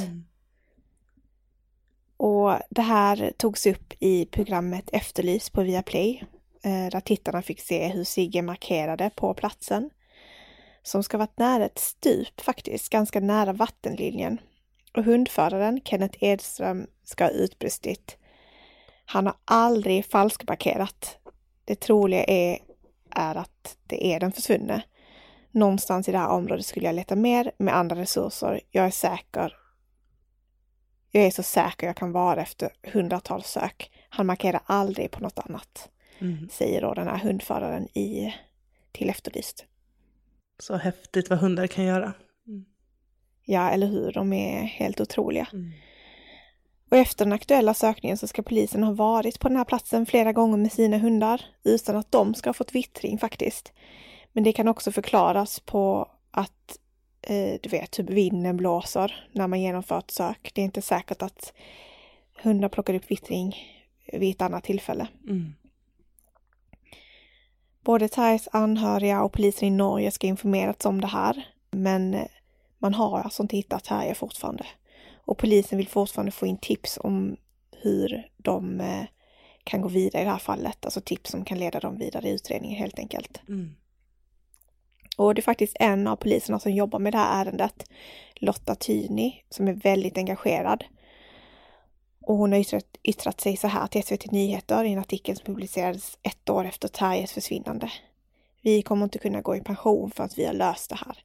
Och 2.17 2.59
det 2.71 2.83
här 2.83 3.33
togs 3.37 3.67
upp 3.67 3.95
i 3.99 4.27
programmet 4.27 4.91
Efterlys 4.93 5.51
på 5.51 5.63
Viaplay. 5.63 6.25
eh, 6.63 6.87
Där 6.91 7.01
tittarna 7.01 7.43
fick 7.43 7.61
se 7.61 7.89
hur 7.89 8.05
Sigge 8.05 8.43
markerade 8.43 9.11
på 9.17 9.35
platsen. 9.35 9.91
Som 10.83 11.03
ska 11.03 11.19
varit 11.19 11.39
nära 11.39 11.65
ett 11.65 11.79
stup 11.79 12.41
faktiskt, 12.41 12.89
ganska 12.89 13.21
nära 13.21 13.53
vattenlinjen. 13.53 14.41
Och 14.97 15.05
hundföraren 15.05 15.81
Kenneth 15.85 16.19
Edström 16.21 16.87
ska 17.05 17.25
ha 17.25 17.31
utbrustit. 17.31 18.17
Han 19.05 19.27
har 19.27 19.37
aldrig 19.45 20.07
falskparkerat. 20.07 21.19
Det 21.65 21.81
troliga 21.81 22.25
är, 22.25 22.59
är 23.11 23.35
att 23.35 23.77
det 23.87 24.07
är 24.07 24.21
den 24.21 24.33
försvunne. 24.33 24.83
Någonstans 25.59 26.09
i 26.09 26.13
det 26.13 26.19
här 26.19 26.29
området 26.29 26.67
skulle 26.67 26.87
jag 26.87 26.95
leta 26.95 27.17
mer 27.17 27.53
med 27.59 27.77
andra 27.77 27.97
resurser. 27.97 28.61
Jag 28.71 28.87
är 28.87 28.91
säker. 28.91 29.57
Jag 31.11 31.25
är 31.25 31.31
så 31.31 31.43
säker 31.43 31.87
jag 31.87 31.97
kan 31.97 32.13
vara 32.13 32.43
efter 32.43 32.71
hundratals 32.93 33.47
sök. 33.47 33.91
Han 34.09 34.27
markerar 34.27 34.61
aldrig 34.67 35.11
på 35.11 35.21
något 35.21 35.39
annat, 35.39 35.89
Mm. 36.21 36.49
säger 36.53 36.81
då 36.81 36.95
den 36.95 37.09
här 37.09 37.19
hundföraren 37.19 37.99
i, 37.99 38.35
till 38.93 39.11
Efterlyst. 39.11 39.65
Så 40.59 40.77
häftigt 40.77 41.31
vad 41.31 41.39
hundar 41.39 41.67
kan 41.67 41.85
göra. 41.85 42.13
Ja, 43.45 43.71
eller 43.71 43.87
hur? 43.87 44.13
De 44.13 44.33
är 44.33 44.63
helt 44.63 45.01
otroliga. 45.01 45.47
Och 46.91 46.97
efter 46.97 47.25
den 47.25 47.33
aktuella 47.33 47.75
sökningen 47.75 48.17
så 48.19 48.27
ska 48.27 48.43
polisen 48.43 48.83
ha 48.83 48.93
varit 48.93 49.41
på 49.41 49.49
den 49.49 49.57
här 49.57 49.65
platsen 49.65 50.07
flera 50.07 50.33
gånger 50.33 50.57
med 50.57 50.73
sina 50.73 50.99
hundar 50.99 51.45
utan 51.65 51.97
att 51.97 52.13
de 52.13 52.35
ska 52.35 52.49
ha 52.49 52.55
fått 52.55 52.75
vittring 52.75 53.19
faktiskt. 53.19 53.73
Men 54.39 54.45
det 54.45 54.53
kan 54.53 54.69
också 54.69 54.93
förklaras 54.93 55.61
på 55.61 56.09
att 56.31 56.79
eh, 57.23 57.61
du 57.63 57.69
vet, 57.69 57.91
typ 57.91 58.11
vinden 58.11 58.57
blåser 58.57 59.29
när 59.33 59.47
man 59.47 59.61
genomför 59.61 59.99
ett 59.99 60.11
sök. 60.11 60.53
Det 60.55 60.61
är 60.61 60.65
inte 60.65 60.83
säkert 60.83 61.23
att 61.23 61.53
hundar 62.43 62.69
plockar 62.69 62.95
upp 62.95 63.11
vittring 63.11 63.57
vid 64.13 64.35
ett 64.35 64.43
annat 64.43 64.65
tillfälle. 64.65 65.09
Mm. 65.29 65.55
Både 67.85 68.09
Thais 68.09 68.49
anhöriga 68.53 69.23
och 69.23 69.33
polisen 69.33 69.69
i 69.69 69.71
Norge 69.71 70.11
ska 70.11 70.27
informerats 70.27 70.87
om 70.87 71.01
det 71.01 71.07
här. 71.07 71.49
Men 71.71 72.17
man 72.79 72.95
har 72.95 73.21
alltså 73.21 73.43
inte 73.43 73.57
hittat 73.57 73.85
Terje 73.85 74.15
fortfarande. 74.15 74.67
Och 75.15 75.39
polisen 75.39 75.79
vill 75.79 75.89
fortfarande 75.89 76.33
få 76.33 76.47
in 76.47 76.59
tips 76.59 76.99
om 77.03 77.37
hur 77.71 78.29
de 78.37 78.81
eh, 78.81 79.05
kan 79.65 79.81
gå 79.81 79.89
vidare 79.89 80.23
i 80.23 80.25
det 80.25 80.31
här 80.31 80.39
fallet. 80.39 80.85
Alltså 80.85 81.01
tips 81.01 81.31
som 81.31 81.45
kan 81.45 81.59
leda 81.59 81.81
dem 81.81 81.99
vidare 81.99 82.29
i 82.29 82.33
utredningen 82.33 82.79
helt 82.79 82.99
enkelt. 82.99 83.41
Mm. 83.49 83.75
Och 85.19 85.35
det 85.35 85.41
är 85.41 85.43
faktiskt 85.43 85.77
en 85.81 86.07
av 86.07 86.17
poliserna 86.17 86.59
som 86.59 86.73
jobbar 86.73 86.99
med 86.99 87.13
det 87.13 87.19
här 87.19 87.45
ärendet, 87.45 87.91
Lotta 88.35 88.75
Tyni, 88.75 89.45
som 89.51 89.69
är 89.69 89.73
väldigt 89.73 90.19
engagerad. 90.19 90.85
Och 92.23 92.37
hon 92.37 92.53
har 92.53 92.59
yttrat, 92.59 92.85
yttrat 93.03 93.41
sig 93.41 93.57
så 93.57 93.69
här 93.69 93.87
till 93.87 94.03
SVT 94.03 94.31
Nyheter 94.31 94.85
i 94.85 94.93
en 94.93 94.99
artikel 94.99 95.37
som 95.37 95.45
publicerades 95.45 96.19
ett 96.23 96.51
år 96.51 96.65
efter 96.65 96.89
Terjes 96.89 97.33
försvinnande. 97.33 97.93
Vi 98.63 98.83
kommer 98.83 99.05
inte 99.05 99.19
kunna 99.19 99.41
gå 99.41 99.57
i 99.57 99.61
pension 99.61 100.11
för 100.11 100.25
att 100.25 100.39
vi 100.39 100.47
har 100.47 100.53
löst 100.53 100.91
det 100.91 100.97
här. 101.07 101.19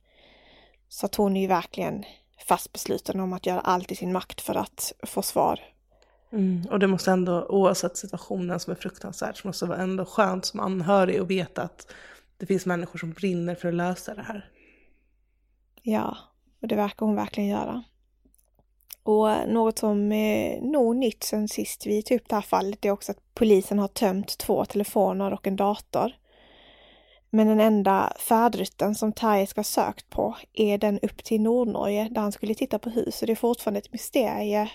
Så 0.90 1.06
att 1.06 1.16
hon 1.16 1.38
är 1.38 1.42
ju 1.42 1.48
verkligen 1.48 2.04
fast 2.48 2.74
besluten 2.74 3.20
om 3.20 3.34
att 3.34 3.46
göra 3.46 3.60
allt 3.60 3.92
i 3.92 3.96
sin 3.96 4.14
makt 4.14 4.42
för 4.42 4.56
att 4.56 4.94
få 5.04 5.22
svar. 5.22 5.60
Mm. 6.32 6.68
Och 6.72 6.80
det 6.80 6.88
måste 6.88 7.12
ändå, 7.12 7.46
oavsett 7.50 7.98
situationen 7.98 8.60
som 8.60 8.72
är 8.72 8.78
fruktansvärd, 8.78 9.42
så 9.42 9.48
måste 9.48 9.66
det 9.66 9.70
vara 9.70 9.82
ändå 9.82 10.06
skönt 10.06 10.46
som 10.46 10.60
anhörig 10.60 11.20
att 11.20 11.28
veta 11.28 11.62
att 11.62 11.88
det 12.38 12.46
finns 12.46 12.66
människor 12.66 13.00
som 13.00 13.12
brinner 13.12 13.56
för 13.56 13.68
att 13.68 13.74
lösa 13.74 14.16
det 14.16 14.24
här. 14.24 14.50
Ja, 15.82 16.18
och 16.62 16.68
det 16.68 16.76
verkar 16.76 17.06
hon 17.06 17.16
verkligen 17.16 17.50
göra. 17.50 17.84
Och 19.04 19.30
något 19.48 19.80
som 19.80 20.12
är 20.12 20.62
nog 20.62 20.96
nytt 20.96 21.24
sen 21.24 21.48
sist 21.48 21.86
vi 21.86 22.04
tog 22.04 22.16
upp 22.16 22.30
det 22.30 22.36
här 22.36 22.42
fallet 22.42 22.86
är 22.86 22.92
också 22.92 23.12
att 23.12 23.34
polisen 23.34 23.80
har 23.80 23.88
tömt 23.88 24.38
två 24.38 24.66
telefoner 24.66 25.34
och 25.34 25.48
en 25.48 25.56
dator. 25.56 26.12
Men 27.30 27.48
den 27.48 27.60
enda 27.60 28.14
färdrutten 28.20 28.96
som 28.96 29.14
Terje 29.14 29.48
ska 29.48 29.60
ha 29.60 29.64
sökt 29.64 30.10
på 30.10 30.36
är 30.54 30.78
den 30.78 31.00
upp 31.00 31.24
till 31.24 31.42
Nordnorge 31.42 32.10
där 32.12 32.22
han 32.22 32.32
skulle 32.32 32.56
titta 32.56 32.80
på 32.80 32.90
hus. 32.90 33.22
Och 33.22 33.28
det 33.28 33.34
är 33.34 33.36
fortfarande 33.36 33.80
ett 33.80 33.94
mysterie 33.94 34.72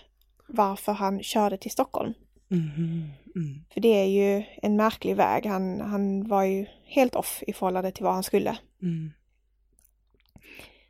varför 0.48 0.92
han 0.92 1.22
körde 1.22 1.58
till 1.58 1.70
Stockholm. 1.70 2.14
Mm. 2.50 3.08
Mm. 3.34 3.64
För 3.70 3.80
det 3.80 3.88
är 3.88 4.04
ju 4.04 4.44
en 4.62 4.76
märklig 4.76 5.16
väg. 5.16 5.46
Han, 5.46 5.80
han 5.80 6.28
var 6.28 6.42
ju 6.42 6.66
helt 6.84 7.14
off 7.14 7.42
i 7.46 7.52
förhållande 7.52 7.90
till 7.90 8.04
vad 8.04 8.14
han 8.14 8.22
skulle. 8.22 8.58
Mm. 8.82 9.10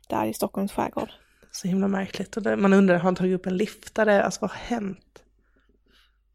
Där 0.07 0.25
i 0.25 0.33
Stockholms 0.33 0.71
skärgård. 0.71 1.09
Så 1.51 1.67
himla 1.67 1.87
märkligt. 1.87 2.37
Och 2.37 2.43
det, 2.43 2.57
man 2.57 2.73
undrar, 2.73 2.95
har 2.95 3.03
han 3.03 3.15
tagit 3.15 3.35
upp 3.35 3.45
en 3.45 3.57
liftare? 3.57 4.23
Alltså 4.23 4.41
vad 4.41 4.49
har 4.51 4.57
hänt? 4.57 5.23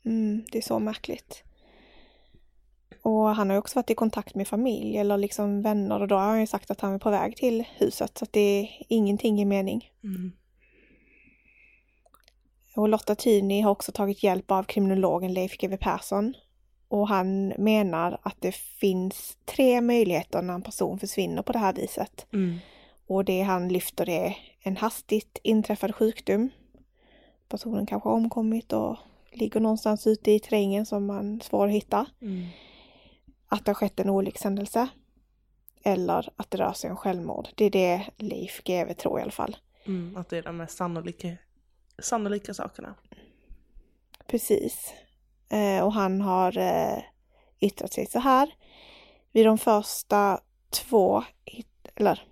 Mm, 0.05 0.45
det 0.53 0.59
är 0.59 0.63
så 0.63 0.79
märkligt. 0.79 1.45
Och 3.03 3.29
han 3.29 3.49
har 3.49 3.55
ju 3.55 3.59
också 3.59 3.79
varit 3.79 3.91
i 3.91 3.95
kontakt 3.95 4.35
med 4.35 4.49
familj 4.49 4.99
eller 4.99 5.19
liksom 5.19 5.63
vänner 5.63 6.01
och 6.01 6.09
då 6.09 6.15
har 6.15 6.27
han 6.27 6.41
ju 6.41 6.47
sagt 6.47 6.71
att 6.71 6.81
han 6.81 6.95
är 6.95 6.99
på 6.99 7.11
väg 7.11 7.37
till 7.37 7.65
huset. 7.77 8.19
Så 8.19 8.25
att 8.25 8.33
det 8.33 8.41
är 8.41 8.69
ingenting 8.89 9.41
i 9.41 9.45
mening. 9.45 9.91
Mm. 10.05 10.33
Och 12.75 12.89
Lotta 12.89 13.15
Tyni 13.15 13.61
har 13.61 13.71
också 13.71 13.93
tagit 13.93 14.23
hjälp 14.23 14.51
av 14.51 14.63
kriminologen 14.63 15.35
Leif 15.35 15.57
GW 15.57 15.77
Persson. 15.77 16.35
Och 16.89 17.09
han 17.09 17.49
menar 17.49 18.19
att 18.23 18.37
det 18.41 18.55
finns 18.55 19.39
tre 19.45 19.81
möjligheter 19.81 20.43
när 20.43 20.55
en 20.55 20.63
person 20.63 20.99
försvinner 20.99 21.43
på 21.43 21.53
det 21.53 21.59
här 21.59 21.73
viset. 21.73 22.27
Mm. 22.33 22.59
Och 23.07 23.25
det 23.25 23.43
han 23.43 23.69
lyfter 23.69 24.09
är 24.09 24.37
en 24.61 24.77
hastigt 24.77 25.39
inträffad 25.43 25.95
sjukdom. 25.95 26.51
Personen 27.49 27.87
kanske 27.87 28.09
har 28.09 28.17
omkommit 28.17 28.73
och 28.73 28.97
ligger 29.33 29.61
någonstans 29.61 30.07
ute 30.07 30.31
i 30.31 30.41
terrängen 30.41 30.87
som 30.87 31.07
man 31.07 31.41
svår 31.41 31.67
att 31.67 31.73
hitta. 31.73 32.07
Mm. 32.23 32.47
Att 33.49 33.65
det 33.65 33.69
har 33.71 33.75
skett 33.75 34.01
en 34.01 34.11
olyckshändelse. 34.11 34.89
Eller 35.83 36.29
att 36.37 36.51
det 36.51 36.59
rör 36.59 36.73
sig 36.73 36.91
om 36.91 36.97
självmord. 36.97 37.49
Det 37.55 37.65
är 37.65 37.71
det 37.71 38.05
Leif 38.17 38.63
GW 38.65 38.95
tror 38.95 39.19
i 39.19 39.23
alla 39.23 39.33
fall. 39.33 39.57
Mm, 39.87 40.17
att 40.17 40.29
det 40.29 40.39
är 40.39 40.43
de 40.43 40.57
mest 40.57 40.77
sannolika, 40.77 41.29
sannolika 41.99 42.55
sakerna. 42.55 42.95
Precis. 44.27 44.95
Eh, 45.49 45.85
och 45.85 45.93
han 45.93 46.21
har 46.21 46.59
eh, 46.59 46.99
yttrat 47.61 47.93
sig 47.93 48.07
så 48.07 48.19
här. 48.19 48.55
Vid 49.33 49.47
de 49.47 49.59
första 49.59 50.41
två, 50.71 51.25
eller 51.95 52.29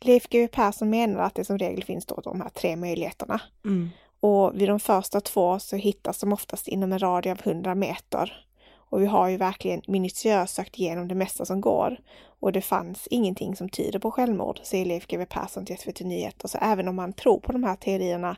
Leif 0.00 0.28
GW 0.28 0.48
Persson 0.48 0.90
menar 0.90 1.20
att 1.20 1.34
det 1.34 1.44
som 1.44 1.58
regel 1.58 1.84
finns 1.84 2.06
då 2.06 2.20
de 2.24 2.40
här 2.40 2.48
tre 2.48 2.76
möjligheterna. 2.76 3.40
Mm. 3.64 3.90
Och 4.20 4.60
vid 4.60 4.68
de 4.68 4.80
första 4.80 5.20
två 5.20 5.58
så 5.58 5.76
hittas 5.76 6.20
de 6.20 6.32
oftast 6.32 6.68
inom 6.68 6.92
en 6.92 6.98
radie 6.98 7.32
av 7.32 7.40
100 7.44 7.74
meter. 7.74 8.47
Och 8.90 9.02
vi 9.02 9.06
har 9.06 9.28
ju 9.28 9.36
verkligen 9.36 9.82
minutiöst 9.86 10.54
sökt 10.54 10.78
igenom 10.78 11.08
det 11.08 11.14
mesta 11.14 11.44
som 11.44 11.60
går. 11.60 12.00
Och 12.40 12.52
det 12.52 12.60
fanns 12.60 13.06
ingenting 13.06 13.56
som 13.56 13.68
tyder 13.68 13.98
på 13.98 14.10
självmord, 14.10 14.60
säger 14.62 14.84
Leif 14.86 15.06
GW 15.06 15.26
Persson 15.26 15.66
till 15.66 15.78
SVT 15.78 16.00
Nyheter. 16.00 16.48
Så 16.48 16.58
även 16.58 16.88
om 16.88 16.96
man 16.96 17.12
tror 17.12 17.40
på 17.40 17.52
de 17.52 17.64
här 17.64 17.76
teorierna, 17.76 18.36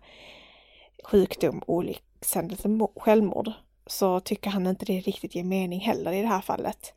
sjukdom, 1.05 1.63
olyckshändelse, 1.67 2.69
självmord, 2.97 3.53
så 3.87 4.21
tycker 4.21 4.51
han 4.51 4.67
inte 4.67 4.85
det 4.85 5.01
riktigt 5.01 5.35
ger 5.35 5.45
mening 5.45 5.81
heller 5.81 6.13
i 6.13 6.23
det 6.23 6.29
här 6.29 6.41
fallet. 6.41 6.95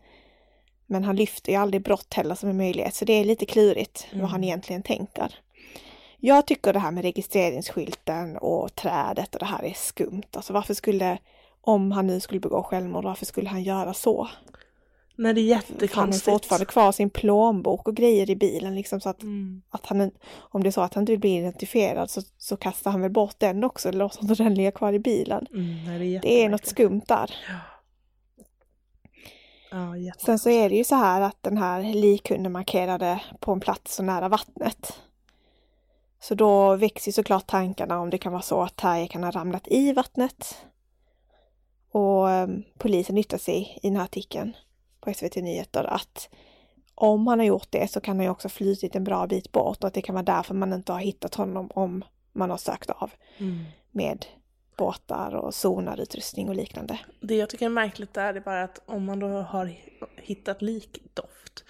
Men 0.86 1.04
han 1.04 1.16
lyfter 1.16 1.52
ju 1.52 1.58
aldrig 1.58 1.84
brott 1.84 2.14
heller 2.14 2.36
som 2.36 2.50
en 2.50 2.58
möjlighet, 2.58 2.96
så 2.96 3.06
det 3.06 3.14
är 3.14 3.26
lite 3.26 3.46
klurigt 3.46 4.08
Mm. 4.12 4.22
vad 4.22 4.32
han 4.32 4.44
egentligen 4.44 4.84
tänker. 4.84 5.40
Jag 6.18 6.48
tycker 6.48 6.74
det 6.74 6.80
här 6.80 6.92
med 6.92 7.04
registreringsskylten 7.04 8.38
och 8.38 8.76
trädet 8.76 9.36
och 9.36 9.40
det 9.40 9.46
här 9.46 9.64
är 9.64 9.74
skumt. 9.74 10.24
Alltså 10.32 10.54
varför 10.54 10.74
skulle, 10.74 11.18
om 11.66 11.92
han 11.92 12.08
nu 12.08 12.20
skulle 12.20 12.40
begå 12.40 12.64
självmord, 12.64 13.04
varför 13.04 13.26
skulle 13.26 13.50
han 13.50 13.64
göra 13.64 13.94
så? 13.94 14.28
Nej, 15.16 15.34
det 15.34 15.42
är 15.42 15.56
Han 15.56 15.64
har 15.70 15.72
jättekonstigt. 15.72 16.26
fortfarande 16.26 16.66
kvar 16.66 16.92
sin 16.92 17.10
plånbok 17.10 17.88
och 17.88 17.96
grejer 17.96 18.30
i 18.30 18.36
bilen 18.36 18.76
liksom 18.76 19.02
så 19.02 19.10
att, 19.10 19.22
Mm. 19.22 19.62
att 19.70 19.86
han, 19.86 20.12
om 20.38 20.64
det 20.64 20.70
är 20.70 20.72
så 20.72 20.82
att 20.82 20.94
han 20.94 21.02
inte 21.02 21.12
vill 21.12 21.20
bli 21.20 21.38
identifierad 21.38 22.10
så, 22.10 22.22
så 22.38 22.58
kastar 22.58 22.92
han 22.92 23.02
väl 23.02 23.12
bort 23.12 23.36
den 23.38 23.64
också, 23.64 23.90
eller 23.90 24.00
låter 24.00 24.22
inte 24.22 24.44
den 24.44 24.56
ligga 24.56 24.72
kvar 24.72 24.94
i 24.94 25.00
bilen. 25.00 25.46
Mm, 25.54 25.86
nej, 25.86 26.00
det 26.00 26.06
är, 26.16 26.22
Det 26.22 26.44
är 26.46 26.50
något 26.50 26.66
skumt 26.66 27.02
där. 27.08 27.36
Ja, 29.72 29.98
jätte... 29.98 30.26
Sen 30.26 30.40
så 30.40 30.50
är 30.50 30.70
det 30.70 30.76
ju 30.76 30.84
så 30.84 30.96
här 30.96 31.22
att 31.22 31.38
den 31.44 31.58
här 31.58 31.84
likhunden 31.94 32.52
markerade 32.52 33.22
på 33.40 33.52
en 33.52 33.60
plats 33.60 33.96
så 33.96 34.04
nära 34.04 34.30
vattnet. 34.30 34.94
Så 36.20 36.36
då 36.36 36.76
växer 36.76 37.12
såklart 37.12 37.48
tankarna 37.48 38.00
om 38.00 38.10
det 38.10 38.18
kan 38.18 38.32
vara 38.32 38.42
så 38.42 38.62
att 38.62 38.76
Terje 38.76 39.08
kan 39.08 39.24
ha 39.24 39.32
ramlat 39.32 39.68
i 39.68 39.94
vattnet. 39.94 40.66
Och 41.94 42.30
eh, 42.32 42.48
polisen 42.78 43.18
yttrar 43.18 43.40
sig 43.40 43.80
i 43.84 43.88
den 43.88 43.96
här 43.98 44.04
artikeln 44.04 44.54
på 45.02 45.14
SVT 45.14 45.36
Nyheter 45.36 45.84
att 45.84 46.30
om 46.96 47.28
han 47.28 47.40
har 47.40 47.46
gjort 47.46 47.68
det 47.72 47.92
så 47.92 48.02
kan 48.02 48.16
han 48.18 48.24
ju 48.26 48.30
också 48.32 48.46
ha 48.46 48.50
flutit 48.50 48.96
en 48.96 49.04
bra 49.04 49.28
bit 49.28 49.52
bort 49.52 49.78
och 49.84 49.88
att 49.88 49.94
det 49.94 50.02
kan 50.02 50.16
vara 50.16 50.24
därför 50.24 50.54
man 50.54 50.74
inte 50.74 50.92
har 50.92 51.00
hittat 51.00 51.36
honom 51.36 51.70
om 51.74 52.04
man 52.34 52.50
har 52.50 52.58
sökt 52.58 52.90
av 52.90 53.12
Mm. 53.38 53.64
med 53.92 54.26
båtar 54.78 55.36
och 55.36 55.54
sonarutrustning 55.54 56.50
och 56.50 56.56
liknande. 56.56 57.00
Det 57.22 57.36
jag 57.36 57.50
tycker 57.50 57.66
är 57.66 57.70
märkligt 57.70 58.14
där 58.14 58.34
är 58.34 58.40
bara 58.40 58.64
att 58.64 58.82
om 58.86 59.06
man 59.06 59.20
då 59.20 59.28
har 59.28 59.74
hittat 60.16 60.62
likdoft, 60.62 61.64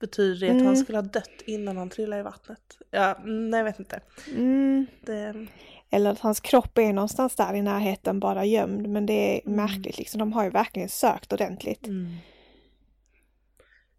betyder 0.00 0.40
det 0.40 0.46
att 0.46 0.52
Mm. 0.54 0.66
han 0.66 0.76
skulle 0.76 0.98
ha 0.98 1.02
dött 1.02 1.42
innan 1.46 1.76
han 1.76 1.90
trillade 1.90 2.20
i 2.20 2.24
vattnet? 2.24 2.78
Ja, 2.90 3.18
nej 3.24 3.58
jag 3.58 3.64
vet 3.64 3.78
inte. 3.78 4.00
Mm. 4.36 4.86
Det... 5.00 5.46
Eller 5.90 6.10
att 6.10 6.20
hans 6.20 6.40
kropp 6.40 6.78
är 6.78 6.92
någonstans 6.92 7.36
där 7.36 7.54
i 7.54 7.62
närheten 7.62 8.20
bara 8.20 8.44
gömd. 8.44 8.88
Men 8.88 9.06
det 9.06 9.12
är 9.12 9.40
Mm. 9.46 9.56
märkligt 9.56 9.98
liksom. 9.98 10.18
De 10.18 10.32
har 10.32 10.44
ju 10.44 10.50
verkligen 10.50 10.88
sökt 10.88 11.32
ordentligt. 11.32 11.86
Mm. 11.86 12.16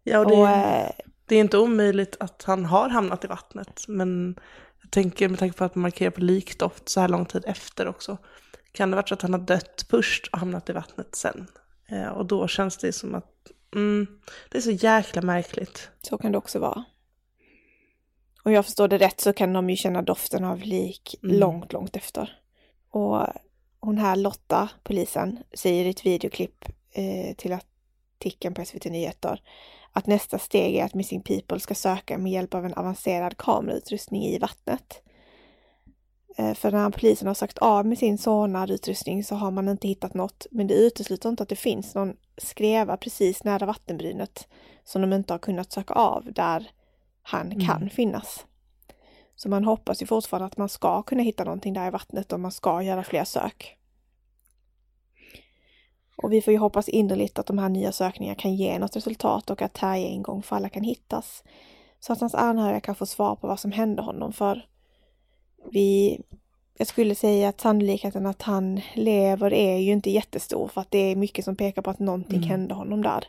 Ja, 0.02 0.18
och 0.18 0.30
det, 0.30 0.36
Och, 0.36 0.48
eh, 0.48 0.90
det 1.26 1.36
är 1.36 1.40
inte 1.40 1.58
omöjligt 1.58 2.16
att 2.20 2.42
han 2.42 2.64
har 2.64 2.88
hamnat 2.88 3.24
i 3.24 3.26
vattnet, 3.26 3.84
men 3.88 4.36
jag 4.82 4.90
tänker 4.90 5.28
med 5.28 5.38
tanke 5.38 5.58
på 5.58 5.64
att 5.64 5.74
man 5.74 5.82
markerar 5.82 6.10
på 6.10 6.20
likdoft 6.20 6.88
så 6.88 7.00
här 7.00 7.08
lång 7.08 7.26
tid 7.26 7.44
efter 7.46 7.88
också, 7.88 8.18
kan 8.72 8.90
det 8.90 8.96
vara 8.96 9.06
så 9.06 9.14
att 9.14 9.22
han 9.22 9.32
har 9.32 9.40
dött 9.40 9.86
först 9.90 10.26
och 10.32 10.38
hamnat 10.38 10.68
i 10.68 10.72
vattnet 10.72 11.14
sen? 11.14 11.46
Eh, 11.88 12.08
och 12.08 12.26
då 12.26 12.48
känns 12.48 12.76
det 12.76 12.92
som 12.92 13.14
att 13.14 13.32
mm, 13.74 14.06
det 14.50 14.58
är 14.58 14.62
så 14.62 14.70
jäkla 14.70 15.22
märkligt. 15.22 15.90
Så 16.02 16.18
kan 16.18 16.32
det 16.32 16.38
också 16.38 16.58
vara. 16.58 16.84
Om 18.44 18.52
jag 18.52 18.64
förstår 18.64 18.88
det 18.88 18.98
rätt 18.98 19.20
så 19.20 19.32
kan 19.32 19.52
de 19.52 19.70
ju 19.70 19.76
känna 19.76 20.02
doften 20.02 20.44
av 20.44 20.60
lik 20.62 21.14
Mm. 21.22 21.36
långt, 21.38 21.72
långt 21.72 21.96
efter. 21.96 22.38
Och 22.90 23.26
hon 23.80 23.98
här 23.98 24.16
Lotta, 24.16 24.68
polisen, 24.82 25.38
säger 25.54 25.84
i 25.84 25.90
ett 25.90 26.06
videoklipp 26.06 26.64
eh, 26.92 27.36
till 27.36 27.52
artikeln 27.52 28.54
på 28.54 28.64
SVT 28.64 28.84
Nyheter 28.84 29.42
att 29.92 30.06
nästa 30.06 30.38
steg 30.38 30.76
är 30.76 30.84
att 30.84 30.94
Missing 30.94 31.22
People 31.22 31.60
ska 31.60 31.74
söka 31.74 32.18
med 32.18 32.32
hjälp 32.32 32.54
av 32.54 32.66
en 32.66 32.74
avancerad 32.74 33.36
kamerautrustning 33.36 34.24
i 34.24 34.38
vattnet. 34.38 35.02
Eh, 36.36 36.54
För 36.54 36.70
när 36.70 36.90
polisen 36.90 37.28
har 37.28 37.34
sökt 37.34 37.58
av 37.58 37.86
med 37.86 37.98
sin 37.98 38.18
sonarutrustning 38.18 39.24
så 39.24 39.34
har 39.34 39.50
man 39.50 39.68
inte 39.68 39.88
hittat 39.88 40.14
något, 40.14 40.46
men 40.50 40.66
det 40.66 40.74
utesluter 40.74 41.28
inte 41.28 41.42
att 41.42 41.48
det 41.48 41.56
finns 41.56 41.94
någon 41.94 42.16
skreva 42.36 42.96
precis 42.96 43.44
nära 43.44 43.66
vattenbrynet 43.66 44.48
som 44.84 45.02
de 45.02 45.12
inte 45.12 45.34
har 45.34 45.38
kunnat 45.38 45.72
söka 45.72 45.94
av 45.94 46.32
där 46.32 46.70
han 47.22 47.52
Mm. 47.52 47.66
kan 47.66 47.90
finnas. 47.90 48.46
Så 49.36 49.48
man 49.48 49.64
hoppas 49.64 50.02
ju 50.02 50.06
fortfarande 50.06 50.46
att 50.46 50.56
man 50.56 50.68
ska 50.68 51.02
kunna 51.02 51.22
hitta 51.22 51.44
någonting 51.44 51.74
där 51.74 51.86
i 51.86 51.90
vattnet 51.90 52.32
och 52.32 52.40
man 52.40 52.52
ska 52.52 52.82
göra 52.82 53.02
fler 53.04 53.24
sök. 53.24 53.76
Och 56.16 56.32
vi 56.32 56.42
får 56.42 56.52
ju 56.52 56.58
hoppas 56.58 56.88
innerligt 56.88 57.38
att 57.38 57.46
de 57.46 57.58
här 57.58 57.68
nya 57.68 57.92
sökningarna 57.92 58.34
kan 58.38 58.54
ge 58.54 58.78
något 58.78 58.96
resultat 58.96 59.50
och 59.50 59.62
att 59.62 59.72
Terje 59.74 60.08
en 60.08 60.22
gång 60.22 60.42
för 60.42 60.56
alla 60.56 60.68
kan 60.68 60.82
hittas. 60.84 61.44
Så 62.00 62.12
att 62.12 62.20
hans 62.20 62.34
anhöriga 62.34 62.80
kan 62.80 62.94
få 62.94 63.06
svar 63.06 63.36
på 63.36 63.46
vad 63.46 63.60
som 63.60 63.72
hände 63.72 64.02
honom 64.02 64.32
för 64.32 64.66
vi 65.72 66.20
jag 66.78 66.86
skulle 66.86 67.14
säga 67.14 67.48
att 67.48 67.60
sannolikheten 67.60 68.26
att 68.26 68.42
han 68.42 68.80
lever 68.94 69.52
är 69.52 69.76
ju 69.76 69.92
inte 69.92 70.10
jättestor 70.10 70.68
för 70.68 70.80
att 70.80 70.90
det 70.90 70.98
är 70.98 71.16
mycket 71.16 71.44
som 71.44 71.56
pekar 71.56 71.82
på 71.82 71.90
att 71.90 71.98
någonting 71.98 72.36
Mm. 72.36 72.48
hände 72.48 72.74
honom 72.74 73.02
där. 73.02 73.24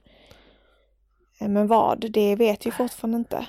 Eh, 1.39 1.47
Men 1.47 1.67
vad, 1.67 2.11
det 2.11 2.35
vet 2.35 2.65
vi 2.65 2.71
fortfarande 2.71 3.17
inte. 3.17 3.47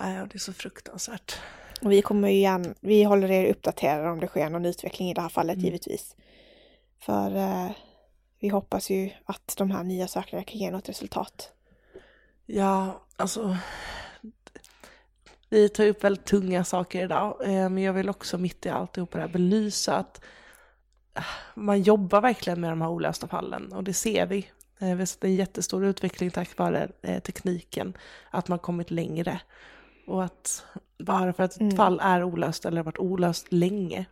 Nej, 0.00 0.26
det 0.30 0.34
är 0.34 0.38
så 0.38 0.52
fruktansvärt. 0.52 1.38
Och 1.82 1.92
vi 1.92 2.02
kommer 2.02 2.28
ju 2.28 2.38
gärna, 2.40 2.74
vi 2.80 3.02
håller 3.04 3.30
er 3.30 3.50
uppdaterade 3.50 4.10
om 4.10 4.20
det 4.20 4.26
sker 4.26 4.50
någon 4.50 4.64
utveckling 4.66 5.10
i 5.10 5.14
det 5.14 5.20
här 5.20 5.28
fallet 5.28 5.54
Mm. 5.54 5.64
givetvis. 5.64 6.16
För 6.98 7.36
eh, 7.36 7.70
vi 8.40 8.48
hoppas 8.48 8.90
ju 8.90 9.10
att 9.24 9.54
de 9.58 9.70
här 9.70 9.84
nya 9.84 10.08
sökarna 10.08 10.44
kan 10.44 10.58
ge 10.58 10.70
något 10.70 10.88
resultat. 10.88 11.50
Ja, 12.46 13.02
alltså. 13.16 13.56
Vi 15.48 15.68
tar 15.68 15.86
upp 15.86 16.04
väldigt 16.04 16.24
tunga 16.24 16.64
saker 16.64 17.04
idag, 17.04 17.36
eh, 17.44 17.68
men 17.68 17.78
jag 17.78 17.92
vill 17.92 18.08
också 18.08 18.38
mitt 18.38 18.66
i 18.66 18.68
alltihop 18.68 19.12
det 19.12 19.20
här 19.20 19.28
belysa 19.28 19.96
att 19.96 20.20
eh, 21.14 21.24
man 21.54 21.82
jobbar 21.82 22.20
verkligen 22.20 22.60
med 22.60 22.70
de 22.72 22.80
här 22.82 22.88
olösta 22.88 23.28
fallen 23.28 23.72
och 23.72 23.84
det 23.84 23.92
ser 23.92 24.26
vi. 24.26 24.38
Eh, 24.78 24.88
Vi 24.88 24.98
har 24.98 25.06
sett 25.06 25.24
en 25.24 25.34
jättestor 25.34 25.84
utveckling 25.84 26.30
tack 26.30 26.58
vare 26.58 26.88
tekniken, 27.02 27.96
att 28.30 28.48
man 28.48 28.58
kommit 28.58 28.90
längre. 28.90 29.40
Och 30.06 30.24
att 30.24 30.64
bara 30.98 31.32
för 31.32 31.42
att 31.42 31.54
ett 31.54 31.60
Mm. 31.60 31.76
fall 31.76 32.00
är 32.02 32.22
olöst 32.24 32.64
eller 32.64 32.76
har 32.76 32.84
varit 32.84 32.98
olöst 32.98 33.46
länge 33.52 34.06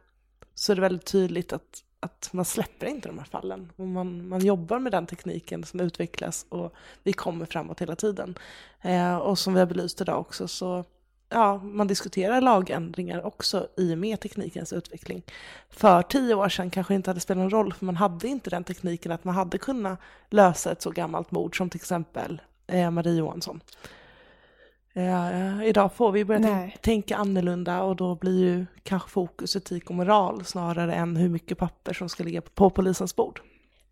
så 0.55 0.73
är 0.73 0.77
det 0.77 0.83
väldigt 0.83 1.07
tydligt 1.07 1.53
att, 1.53 1.85
att 2.01 2.29
man 2.33 2.45
släpper 2.45 2.87
inte 2.87 3.09
de 3.09 3.19
här 3.19 3.25
fallen. 3.27 3.73
Och 3.77 3.87
man, 3.87 4.29
man 4.29 4.41
jobbar 4.45 4.79
med 4.79 4.93
den 4.93 5.07
tekniken 5.07 5.65
som 5.65 5.81
utvecklas 5.81 6.47
och 6.49 6.75
vi 7.03 7.13
kommer 7.13 7.47
framåt 7.47 7.81
hela 7.81 7.97
tiden. 7.97 8.39
Eh, 8.81 9.17
och 9.17 9.39
som 9.39 9.55
vi 9.55 9.61
har 9.61 9.67
belyst 9.67 10.01
idag 10.01 10.21
också 10.21 10.49
så 10.49 10.85
ja, 11.29 11.59
man 11.59 11.87
diskuterar 11.87 12.41
lagändringar 12.41 13.27
också 13.27 13.67
i 13.77 13.95
och 13.95 13.99
med 13.99 14.21
teknikens 14.21 14.73
utveckling. 14.73 15.23
För 15.71 16.03
tio 16.03 16.35
år 16.35 16.49
sedan 16.49 16.71
kanske 16.71 16.95
det 16.95 16.97
inte 16.97 17.11
hade 17.11 17.21
spelat 17.21 17.41
någon 17.43 17.51
roll 17.51 17.73
för 17.73 17.85
man 17.85 17.97
hade 17.97 18.29
inte 18.29 18.51
den 18.51 18.65
tekniken 18.65 19.13
att 19.13 19.25
man 19.25 19.35
hade 19.35 19.59
kunnat 19.59 19.99
lösa 20.31 20.73
ett 20.73 20.83
så 20.83 20.91
gammalt 20.91 21.31
mord 21.31 21.57
som 21.57 21.71
till 21.71 21.79
exempel 21.81 22.41
eh, 22.67 22.91
Marie 22.91 23.15
Johansson. 23.19 23.61
Eh, 24.97 25.63
idag 25.65 25.93
får 25.93 26.13
vi 26.13 26.25
börja 26.25 26.41
Nej. 26.41 26.71
tänk- 26.71 26.83
tänka 26.83 27.17
annorlunda 27.17 27.83
och 27.83 27.97
då 27.97 28.15
blir 28.15 28.39
ju 28.45 28.67
kanske 28.83 29.11
fokus 29.11 29.57
etik 29.57 29.91
och 29.91 29.97
moral 29.97 30.45
snarare 30.45 30.95
än 30.95 31.17
hur 31.17 31.29
mycket 31.29 31.59
papper 31.59 31.93
som 31.95 32.09
ska 32.09 32.25
ligga 32.25 32.41
på, 32.41 32.71
polisens 32.71 33.17
bord. 33.17 33.41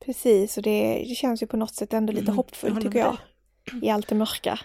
Precis, 0.05 0.57
och 0.57 0.62
det, 0.62 1.05
det 1.09 1.14
känns 1.14 1.42
ju 1.42 1.46
på 1.46 1.57
något 1.57 1.74
sätt 1.74 1.92
ändå 1.92 2.12
lite 2.12 2.24
Mm, 2.24 2.36
hoppfullt 2.36 2.82
tycker 2.82 2.98
jag. 2.98 3.16
I 3.82 3.90
allt 3.90 4.09
det 4.09 4.14
mörka. 4.14 4.61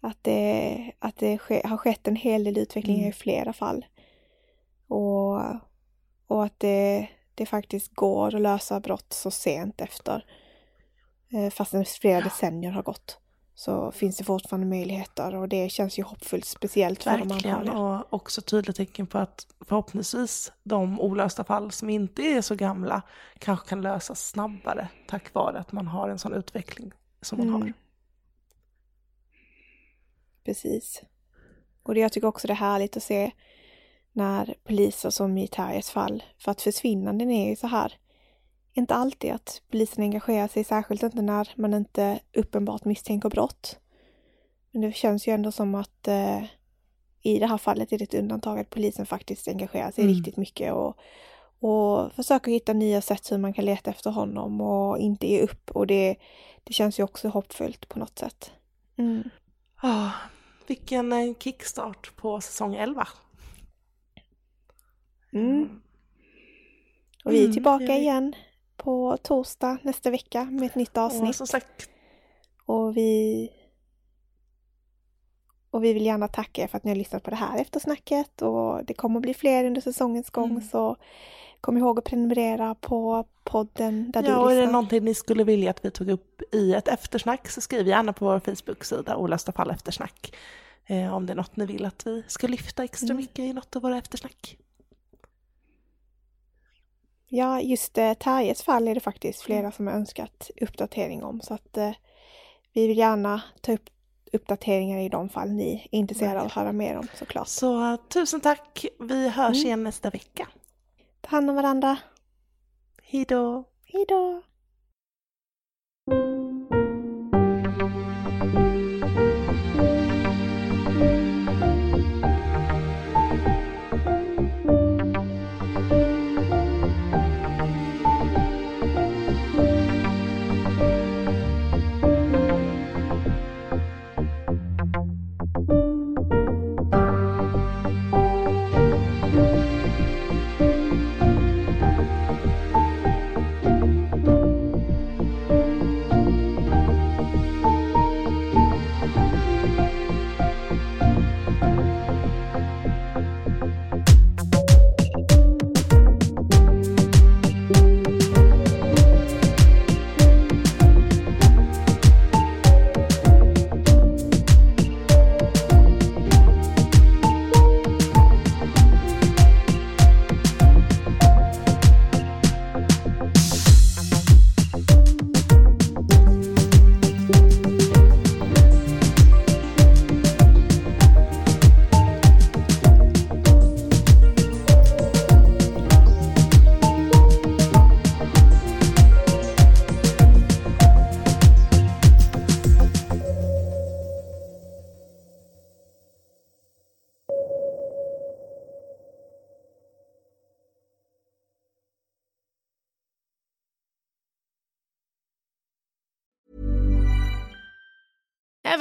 Att 0.00 0.18
det, 0.22 0.92
att 0.98 1.16
det 1.16 1.38
ske, 1.38 1.66
har 1.66 1.76
skett 1.76 2.08
en 2.08 2.16
hel 2.16 2.44
del 2.44 2.58
utveckling 2.58 2.96
Mm. 2.98 3.08
i 3.08 3.12
flera 3.12 3.52
fall. 3.52 3.84
Och, 4.88 5.40
och 6.26 6.44
att 6.44 6.60
det, 6.60 7.08
det 7.34 7.46
faktiskt 7.46 7.94
går 7.94 8.34
att 8.34 8.40
lösa 8.42 8.80
brott 8.80 9.12
så 9.12 9.30
sent 9.30 9.80
efter. 9.80 10.24
Eh, 11.32 11.50
Fastän 11.50 11.84
flera 11.84 12.20
decennier 12.20 12.70
har 12.70 12.82
gått. 12.82 13.18
Så 13.56 13.92
finns 13.92 14.16
det 14.16 14.24
fortfarande 14.24 14.66
möjligheter 14.66 15.34
och 15.34 15.48
det 15.48 15.68
känns 15.68 15.98
ju 15.98 16.02
hoppfullt 16.02 16.44
speciellt 16.44 17.02
för 17.02 17.18
de 17.18 17.28
Verkligen, 17.28 17.56
anhöriga. 17.56 17.78
och 17.78 18.14
också 18.14 18.42
tydligt 18.42 18.76
tecken 18.76 19.06
på 19.06 19.18
att 19.18 19.46
förhoppningsvis 19.60 20.52
de 20.62 21.00
olösta 21.00 21.44
fall 21.44 21.70
som 21.72 21.90
inte 21.90 22.22
är 22.22 22.42
så 22.42 22.54
gamla 22.54 23.02
kanske 23.38 23.68
kan 23.68 23.82
lösas 23.82 24.28
snabbare 24.28 24.88
tack 25.08 25.34
vare 25.34 25.58
att 25.58 25.72
man 25.72 25.86
har 25.86 26.08
en 26.08 26.18
sån 26.18 26.34
utveckling 26.34 26.92
som 27.20 27.38
man 27.38 27.48
Mm. 27.48 27.62
har. 27.62 27.72
Precis. 30.44 31.02
Och 31.82 31.94
det, 31.94 32.00
jag 32.00 32.12
tycker 32.12 32.28
också 32.28 32.46
det 32.46 32.52
är 32.52 32.56
härligt 32.56 32.96
att 32.96 33.02
se 33.02 33.30
när 34.12 34.54
poliser 34.64 35.10
som 35.10 35.38
i 35.38 35.48
Terjes 35.48 35.90
fall, 35.90 36.22
för 36.38 36.50
att 36.50 36.62
försvinnanden 36.62 37.30
är 37.30 37.48
ju 37.50 37.56
så 37.56 37.66
här, 37.66 37.92
inte 38.74 38.94
alltid 38.94 39.32
att 39.32 39.62
polisen 39.70 40.04
engagerar 40.04 40.48
sig, 40.48 40.64
särskilt 40.64 41.02
inte 41.02 41.22
när 41.22 41.48
man 41.56 41.74
inte 41.74 42.20
uppenbart 42.32 42.84
misstänker 42.84 43.28
brott. 43.28 43.78
Men 44.70 44.82
det 44.82 44.92
känns 44.92 45.28
ju 45.28 45.32
ändå 45.32 45.52
som 45.52 45.74
att 45.74 46.08
eh, 46.08 46.44
i 47.22 47.38
det 47.38 47.46
här 47.46 47.58
fallet 47.58 47.92
är 47.92 47.98
det 47.98 48.04
ett 48.04 48.14
undantag 48.14 48.58
att 48.58 48.70
polisen 48.70 49.06
faktiskt 49.06 49.48
engagerar 49.48 49.90
sig 49.90 50.04
Mm. 50.04 50.14
riktigt 50.16 50.36
mycket 50.36 50.72
och, 50.72 50.96
och 51.58 52.12
försöker 52.12 52.52
hitta 52.52 52.72
nya 52.72 53.00
sätt 53.00 53.32
hur 53.32 53.38
man 53.38 53.52
kan 53.52 53.64
leta 53.64 53.90
efter 53.90 54.10
honom 54.10 54.60
och 54.60 54.98
inte 54.98 55.26
ge 55.26 55.40
upp. 55.42 55.70
Och 55.70 55.86
det, 55.86 56.16
det 56.64 56.72
känns 56.72 56.98
ju 56.98 57.02
också 57.02 57.28
hoppfullt 57.28 57.88
på 57.88 57.98
något 57.98 58.18
sätt. 58.18 58.52
Mm. 58.96 59.22
Ah, 59.76 60.10
vilken 60.66 61.12
eh, 61.12 61.34
kickstart 61.38 62.16
på 62.16 62.40
säsong 62.40 62.74
11. 62.74 63.08
Mm. 65.32 65.80
Och 67.24 67.32
vi 67.32 67.38
är 67.38 67.42
Mm, 67.42 67.52
tillbaka 67.52 67.84
vi. 67.84 67.98
igen 67.98 68.34
på 68.76 69.16
torsdag 69.22 69.78
nästa 69.82 70.10
vecka 70.10 70.44
med 70.44 70.66
ett 70.66 70.74
nytt 70.74 70.96
avsnitt. 70.96 71.28
Och 71.28 71.34
som 71.34 71.46
sagt, 71.46 71.88
Och 72.66 72.96
vi 72.96 73.50
och 75.70 75.84
vi 75.84 75.92
vill 75.92 76.06
gärna 76.06 76.28
tacka 76.28 76.62
er 76.62 76.66
för 76.66 76.76
att 76.76 76.84
ni 76.84 76.90
har 76.90 76.96
lyssnat 76.96 77.22
på 77.22 77.30
det 77.30 77.36
här 77.36 77.58
eftersnacket 77.60 78.42
och 78.42 78.84
det 78.84 78.94
kommer 78.94 79.20
bli 79.20 79.34
fler 79.34 79.64
under 79.64 79.80
säsongens 79.80 80.30
gång 80.30 80.50
Mm. 80.50 80.62
så 80.62 80.96
kom 81.60 81.78
ihåg 81.78 81.98
att 81.98 82.04
prenumerera 82.04 82.74
på 82.74 83.24
podden 83.44 84.10
där 84.10 84.22
ja, 84.22 84.38
och 84.38 84.46
du 84.48 84.52
är 84.52 84.56
det 84.56 84.60
lyssnar. 84.60 84.72
någonting 84.72 85.04
ni 85.04 85.14
skulle 85.14 85.44
vilja 85.44 85.70
att 85.70 85.84
vi 85.84 85.90
tog 85.90 86.08
upp 86.10 86.42
i 86.54 86.74
ett 86.74 86.88
eftersnack 86.88 87.48
så 87.48 87.60
skriv 87.60 87.88
gärna 87.88 88.12
på 88.12 88.24
vår 88.24 88.40
Facebook-sida 88.40 89.16
Olösta 89.16 89.52
fall 89.52 89.70
eftersnack. 89.70 90.34
Eh, 90.86 91.14
om 91.14 91.26
det 91.26 91.32
är 91.32 91.36
något 91.36 91.56
ni 91.56 91.66
vill 91.66 91.84
att 91.84 92.06
vi 92.06 92.22
ska 92.28 92.46
lyfta 92.46 92.84
extra 92.84 93.04
Mm. 93.06 93.16
mycket 93.16 93.38
i 93.38 93.52
något 93.52 93.76
av 93.76 93.82
våra 93.82 93.98
eftersnack. 93.98 94.56
Ja, 97.36 97.60
just 97.60 97.98
eh, 97.98 98.14
Terjes 98.14 98.62
fall 98.62 98.88
är 98.88 98.94
det 98.94 99.00
faktiskt 99.00 99.42
flera 99.42 99.72
som 99.72 99.86
har 99.86 99.94
önskat 99.94 100.50
uppdatering 100.60 101.24
om 101.24 101.40
så 101.40 101.54
att 101.54 101.76
eh, 101.76 101.90
vi 102.72 102.86
vill 102.86 102.98
gärna 102.98 103.42
ta 103.60 103.72
upp 103.72 103.90
uppdateringar 104.32 104.98
i 104.98 105.08
de 105.08 105.28
fall 105.28 105.50
ni 105.50 105.88
är 105.92 105.98
intresserade 105.98 106.40
av 106.40 106.46
att 106.46 106.52
höra 106.52 106.72
mer 106.72 106.96
om 106.96 107.06
såklart. 107.14 107.48
Så 107.48 107.92
eh, 107.92 107.96
tusen 107.96 108.40
tack, 108.40 108.86
vi 109.00 109.28
hörs 109.28 109.56
Mm. 109.56 109.66
igen 109.66 109.82
nästa 109.84 110.10
vecka. 110.10 110.48
Ta 111.20 111.28
hand 111.30 111.50
om 111.50 111.56
varandra. 111.56 111.96
Hej 113.02 113.24
då! 114.08 114.42